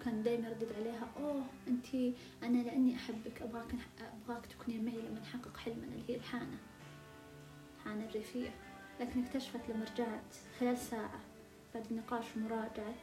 كان 0.05 0.23
دايما 0.23 0.49
يردد 0.49 0.73
عليها 0.81 1.09
أوه 1.21 1.45
انتي 1.69 2.15
أنا 2.43 2.59
لأني 2.59 2.97
أحبك 2.97 3.43
أبغاك 3.43 3.75
أبغاك 4.23 4.47
تكونين 4.47 4.85
معي 4.85 4.97
لما 4.97 5.21
نحقق 5.21 5.57
حلمنا 5.57 5.85
اللي 5.85 6.03
هي 6.11 6.17
الحانة. 6.17 6.59
الحانة 7.77 8.05
الريفية 8.05 8.51
لكن 9.01 9.25
اكتشفت 9.25 9.61
لما 9.69 9.85
رجعت 9.95 10.35
خلال 10.61 10.79
ساعة 10.79 11.21
بعد 11.75 11.87
النقاش 11.91 12.25
ومراجعة 12.37 12.95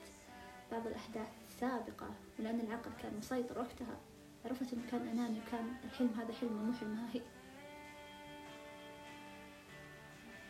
بعض 0.71 0.87
الأحداث 0.87 1.27
السابقة 1.49 2.09
ولأن 2.39 2.59
العقل 2.59 2.91
كان 3.01 3.17
مسيطر 3.17 3.59
وقتها 3.59 3.97
عرفت 4.45 4.73
إنه 4.73 4.81
كان 4.91 5.07
أناني 5.07 5.39
وكان 5.47 5.73
الحلم 5.83 6.09
هذا 6.17 6.33
حلمه 6.33 6.63
مو 6.63 6.73
حلمها 6.73 7.07
هي. 7.13 7.21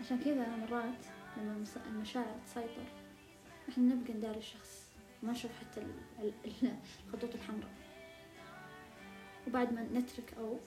عشان 0.03 0.19
كذا 0.19 0.55
مرات 0.55 1.05
لما 1.37 1.65
المشاعر 1.87 2.35
تسيطر 2.45 2.85
إحنا 3.69 3.83
نبقى 3.95 4.13
نداري 4.13 4.37
الشخص 4.37 4.89
ما 5.23 5.31
نشوف 5.31 5.51
حتى 5.59 5.87
الخطوط 7.07 7.35
الحمراء. 7.35 7.71
وبعد 9.47 9.73
ما 9.73 9.83
نترك 9.83 10.33
أو 10.37 10.59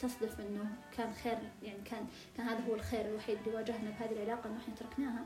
تصدف 0.00 0.40
إنه 0.40 0.76
كان 0.96 1.12
خير 1.12 1.38
يعني 1.62 1.82
كان 1.84 2.06
كان 2.36 2.46
هذا 2.46 2.66
هو 2.66 2.74
الخير 2.74 3.06
الوحيد 3.08 3.38
اللي 3.38 3.56
واجهنا 3.56 3.90
بهذه 3.90 4.12
العلاقة 4.12 4.50
إنه 4.50 4.58
إحنا 4.58 4.74
تركناها 4.74 5.24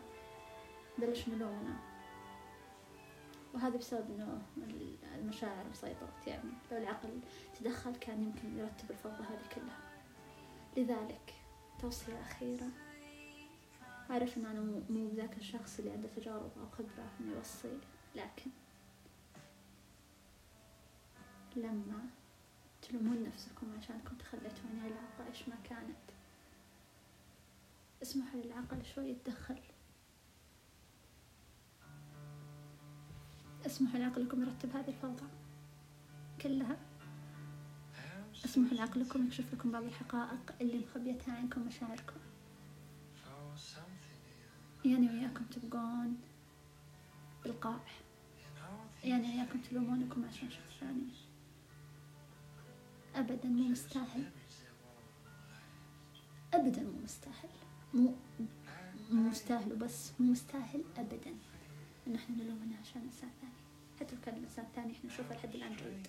بلش 0.98 1.28
نلومنا 1.28 1.76
وهذا 3.54 3.76
بسبب 3.76 4.10
إنه 4.10 4.42
المشاعر 5.14 5.64
مسيطرت 5.70 6.26
يعني 6.26 6.50
لو 6.72 6.78
العقل 6.78 7.20
تدخل 7.60 7.94
كان 7.94 8.22
يمكن 8.22 8.58
يرتب 8.58 8.90
الفوضى 8.90 9.22
هذه 9.22 9.48
كلها. 9.54 9.78
لذلك 10.76 11.33
توصية 11.84 12.20
أخيرة 12.20 12.68
أعرف 14.10 14.36
إن 14.36 14.46
أنا 14.46 14.60
مو 14.90 15.08
ذاك 15.16 15.36
الشخص 15.36 15.78
اللي 15.78 15.90
عنده 15.90 16.08
تجارب 16.16 16.50
أو 16.60 16.68
خبرة 16.78 17.10
إنه 17.20 17.32
يوصي 17.36 17.78
لكن 18.14 18.50
لما 21.56 22.06
تلومون 22.82 23.22
نفسكم 23.22 23.66
عشانكم 23.78 24.16
تخليتوا 24.16 24.70
عن 24.70 24.78
علاقة 24.78 25.30
إيش 25.30 25.48
ما 25.48 25.56
كانت 25.64 25.96
اسمحوا 28.02 28.40
للعقل 28.40 28.84
شوي 28.94 29.10
يتدخل. 29.10 29.60
اسمحوا 33.66 33.98
لعقلكم 33.98 34.42
يرتب 34.42 34.76
هذه 34.76 34.88
الفوضى 34.88 35.26
كلها. 36.42 36.76
أسمحوا 38.44 38.76
لعقلكم 38.76 39.26
يكشف 39.26 39.54
لكم 39.54 39.70
بعض 39.70 39.82
الحقائق 39.82 40.54
اللي 40.60 40.78
مخبيتها 40.78 41.36
عنكم 41.36 41.66
مشاعركم. 41.66 42.16
يعني 44.84 45.08
وياكم 45.08 45.44
تبقون 45.44 46.20
بالقاع 47.44 47.80
يعني 49.04 49.28
وياكم 49.28 49.60
تلومونكم 49.60 50.24
عشان 50.24 50.50
شخص 50.50 50.80
ثاني. 50.80 51.08
أبدا 53.14 53.48
مو 53.48 53.68
مستاهل. 53.68 54.30
أبدا 56.54 56.82
مو 56.82 57.02
مستاهل. 57.04 57.48
مو 57.94 58.14
مو 59.10 59.28
مستاهل 59.30 59.72
وبس 59.72 60.12
مو 60.20 60.32
مستاهل 60.32 60.84
أبدا. 60.96 61.34
إن 62.06 62.14
إحنا 62.14 62.36
نلومنا 62.36 62.76
عشان 62.80 63.02
إنسان 63.02 63.30
ثاني. 63.40 63.52
حتى 64.00 64.14
لو 64.14 64.20
كان 64.20 64.36
الإنسان 64.36 64.64
الثاني 64.64 64.92
إحنا 64.92 65.10
نشوفه 65.10 65.34
لحد 65.34 65.54
الآن 65.54 65.76
جيد. 65.76 66.06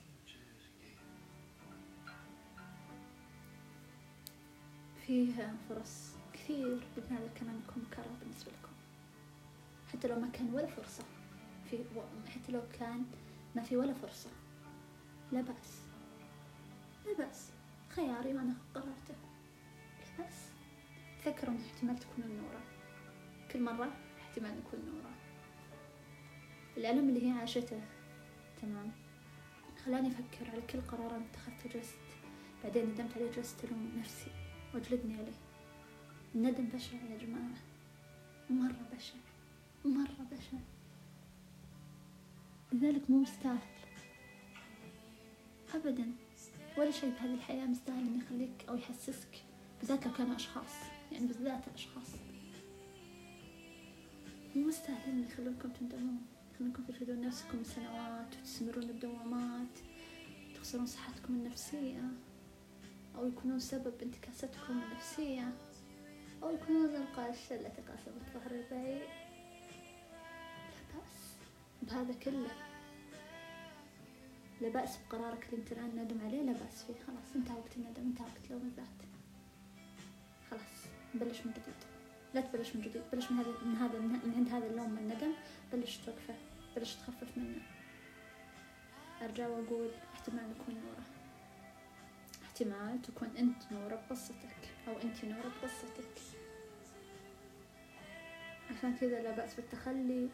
فيه 5.07 5.53
فرص 5.69 6.15
كثير 6.33 6.87
بأن 6.95 7.17
هذا 7.17 7.25
الكلام 7.25 7.61
يكون 7.67 7.83
مكرر 7.83 8.15
بالنسبة 8.19 8.51
لكم. 8.51 8.73
حتى 9.93 10.07
لو 10.07 10.19
ما 10.19 10.27
كان 10.27 10.53
ولا 10.53 10.67
فرصة 10.67 11.03
في 11.69 11.83
حتى 12.27 12.51
لو 12.51 12.61
كان 12.79 13.05
ما 13.55 13.61
في 13.61 13.77
ولا 13.77 13.93
فرصة. 13.93 14.29
لا 15.31 15.41
بأس. 15.41 15.81
لا 17.05 17.25
بأس. 17.25 17.49
خياري 17.89 18.33
وأنا 18.33 18.53
قررته. 18.75 19.15
لا 19.99 20.23
بأس. 20.23 20.49
تذكروا 21.25 21.53
إن 21.53 21.61
احتمال 21.61 21.99
تكونون 21.99 22.37
نورة 22.37 22.61
كل 23.51 23.61
مرة 23.61 23.93
احتمال 24.21 24.51
نكون 24.57 24.79
نورة 24.79 25.15
الألم 26.77 27.09
اللي 27.09 27.27
هي 27.27 27.31
عاشته. 27.31 27.81
تمام. 28.61 28.91
خلاني 29.85 30.07
أفكر 30.07 30.51
على 30.51 30.61
كل 30.61 30.81
قرار 30.81 31.15
أنا 31.15 31.25
اتخذته 31.25 31.69
جلست 31.69 31.97
بعدين 32.63 32.85
ندمت 32.85 33.15
عليه 33.15 33.31
جلست 33.31 33.63
ألوم 33.65 33.91
نفسي. 33.97 34.44
وأجلدني 34.75 35.17
عليه. 35.17 35.37
الندم 36.35 36.67
بشع 36.73 36.97
يا 37.11 37.17
جماعة. 37.17 37.57
مرة 38.49 38.89
بشع. 38.95 39.15
مرة 39.85 40.27
بشع. 40.31 40.57
لذلك 42.73 43.09
مو 43.09 43.17
مستاهل. 43.17 43.59
أبدا. 45.75 46.11
ولا 46.77 46.91
شيء 46.91 47.09
بهذه 47.09 47.33
الحياة 47.33 47.65
مستاهل 47.65 48.07
إنه 48.07 48.23
يخليك 48.23 48.65
أو 48.69 48.75
يحسسك 48.75 49.43
بالذات 49.79 50.07
لو 50.07 50.13
كانوا 50.13 50.35
أشخاص. 50.35 50.73
يعني 51.11 51.27
بالذات 51.27 51.67
الأشخاص 51.67 52.07
مو 54.55 54.67
مستاهل 54.67 55.09
إنه 55.09 55.27
يخلونكم 55.27 55.69
تندمون. 55.69 56.25
يخلونكم 56.55 56.83
ترفدون 56.83 57.21
نفسكم 57.21 57.63
سنوات 57.63 58.35
وتستمرون 58.35 58.87
بدوامات 58.87 59.79
تخسرون 60.55 60.85
صحتكم 60.85 61.33
النفسية. 61.33 62.11
أو 63.17 63.27
يكونون 63.27 63.59
سبب 63.59 63.93
انتكاستكم 64.01 64.81
النفسية 64.83 65.53
أو 66.43 66.53
يكونون 66.53 66.95
القاش 66.95 67.51
التي 67.51 67.81
قاسمت 67.81 68.23
ظهر 68.33 68.51
البعيد 68.51 69.01
لا 70.71 70.99
بأس 70.99 71.35
بهذا 71.81 72.13
كله. 72.13 72.51
لا 74.61 74.69
بأس 74.69 74.97
بقرارك 74.97 75.45
اللي 75.45 75.57
أنت 75.57 75.71
الآن 75.71 75.95
ندم 75.95 76.25
عليه 76.25 76.41
لا 76.41 76.51
بأس 76.51 76.83
فيه. 76.83 76.93
خلاص 76.93 77.35
انتهى 77.35 77.55
وقت 77.55 77.77
الندم 77.77 78.01
انتهى 78.01 78.25
وقت 78.25 78.51
لوم 78.51 78.61
الذات 78.61 79.07
خلاص 80.51 80.85
بلش 81.13 81.45
من 81.45 81.51
جديد. 81.51 81.75
لا 82.33 82.41
تبلش 82.41 82.75
من 82.75 82.81
جديد 82.81 83.01
بلش 83.13 83.31
من 83.31 83.37
هذا 83.37 83.49
من 83.65 83.75
هذا 83.75 83.99
من 83.99 84.33
عند 84.35 84.49
هذا 84.49 84.67
اللوم 84.67 84.95
والندم 84.95 85.31
بلش 85.73 85.97
توقفه 85.97 86.35
بلش 86.75 86.93
تخفف 86.95 87.37
منه. 87.37 87.61
أرجع 89.21 89.47
وأقول 89.47 89.89
احتمال 90.13 90.49
نكون 90.49 90.75
نورة 90.75 91.14
احتمال 92.55 93.01
تكون 93.01 93.27
أنت 93.37 93.71
نورة 93.71 93.95
بقصتك 93.95 94.69
أو 94.87 94.93
أنت 95.03 95.25
نورة 95.25 95.51
بقصتك 95.61 96.21
عشان 98.69 98.95
كذا 98.95 99.21
لا 99.21 99.31
بأس 99.31 99.55
بالتخلي. 99.55 100.29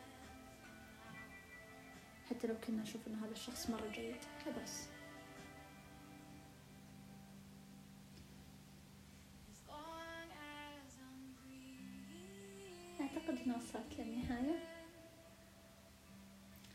حتى 2.29 2.47
لو 2.47 2.55
كنا 2.67 2.81
نشوف 2.81 3.07
إن 3.07 3.15
هذا 3.15 3.31
الشخص 3.31 3.69
مرة 3.69 3.87
جيد 3.87 4.15
لا 4.45 4.51
بأس. 4.51 4.89
أعتقد 13.01 13.37
إنه 13.45 13.57
وصلت 13.57 13.93
للنهاية. 13.99 14.59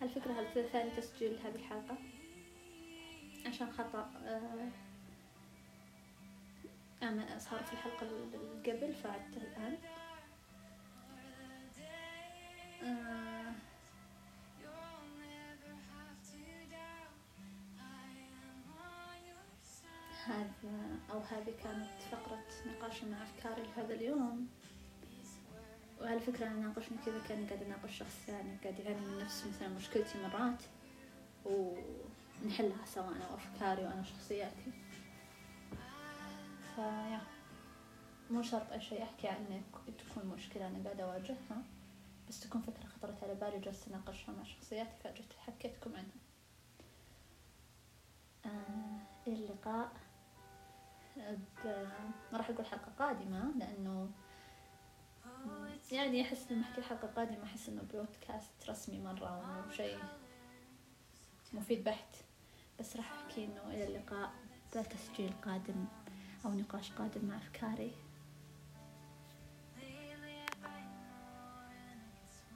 على 0.01 0.11
فكرة 0.11 0.33
هذا 0.33 0.69
ثاني 0.69 0.91
تسجيل 0.91 1.39
هذه 1.39 1.55
الحلقة. 1.55 1.99
عشان 3.47 3.73
خطأ 3.73 4.11
آه، 4.25 4.86
أنا 7.03 7.39
صار 7.39 7.63
في 7.65 7.73
الحلقة 7.73 8.07
اللي 8.07 8.73
قبل 8.73 8.95
فعدته 8.95 9.37
الآن. 9.37 9.77
آه، 12.83 13.53
هذا 20.27 20.99
أو 21.11 21.19
هذه 21.21 21.55
كانت 21.65 22.03
فقرة 22.13 22.45
نقاشي 22.67 23.07
مع 23.07 23.23
أفكاري 23.23 23.63
لهذا 23.63 23.95
اليوم. 23.95 24.49
وعلى 26.01 26.21
فكرة 26.21 26.47
أنا 26.47 26.55
ناقشني 26.55 26.99
كذا 27.07 27.21
كأني 27.29 27.47
قاعدة 27.47 27.67
أناقش 27.67 27.99
شخص 27.99 28.23
ثاني 28.27 28.57
قاعد 28.63 28.79
يعاني 28.79 29.07
من 29.07 29.19
نفس 29.19 29.45
مثلا 29.47 29.69
مشكلتي 29.69 30.19
مرات 30.23 30.63
ونحلها 31.45 32.85
سوا 32.85 33.09
أنا 33.09 33.31
وأفكاري 33.31 33.83
وأنا 33.85 34.03
شخصياتي 34.03 34.73
فيا 36.77 37.21
مو 38.31 38.43
شرط 38.43 38.73
أي 38.73 38.81
شيء 38.81 39.03
أحكي 39.03 39.29
عنه 39.29 39.63
تكون 39.99 40.27
مشكلة 40.27 40.67
أنا 40.67 40.85
قاعدة 40.85 41.05
أواجهها. 41.05 41.63
بس 42.29 42.41
تكون 42.41 42.61
فكرة 42.61 42.87
خطرت 42.87 43.25
على 43.25 43.35
بالي 43.35 43.57
وجلست 43.57 43.89
أناقشها 43.89 44.33
مع 44.33 44.45
شخصياتي 44.45 44.97
فجيت 45.05 45.33
حكيتكم 45.47 45.91
عنها. 45.97 46.17
آه 48.47 48.99
اللقاء. 49.27 49.93
ما 52.33 52.39
راح 52.39 52.51
أقول 52.51 52.67
حلقة 52.67 52.93
قادمة 52.99 53.53
لأنه 53.59 54.11
يعني 55.93 56.23
أحس 56.23 56.53
لما 56.53 56.63
أحكي 56.63 56.79
الحلقة 56.79 57.05
القادمة 57.09 57.45
أحس 57.45 57.69
إنه 57.69 57.83
بودكاست 57.83 58.71
رسمي 58.71 59.01
مرة 59.01 59.39
وإنه 59.39 59.71
شيء 59.71 59.99
مفيد 61.53 61.85
بحت. 61.85 62.17
بس 62.81 62.97
راح 62.97 63.13
أحكي 63.13 63.45
إنه 63.45 63.63
إلى 63.71 63.85
اللقاء. 63.85 64.33
بتسجيل 64.77 65.33
قادم. 65.45 65.87
أو 66.47 66.53
نقاش 66.53 66.93
قادم 66.93 67.25
مع 67.29 67.37
أفكاري 67.37 67.91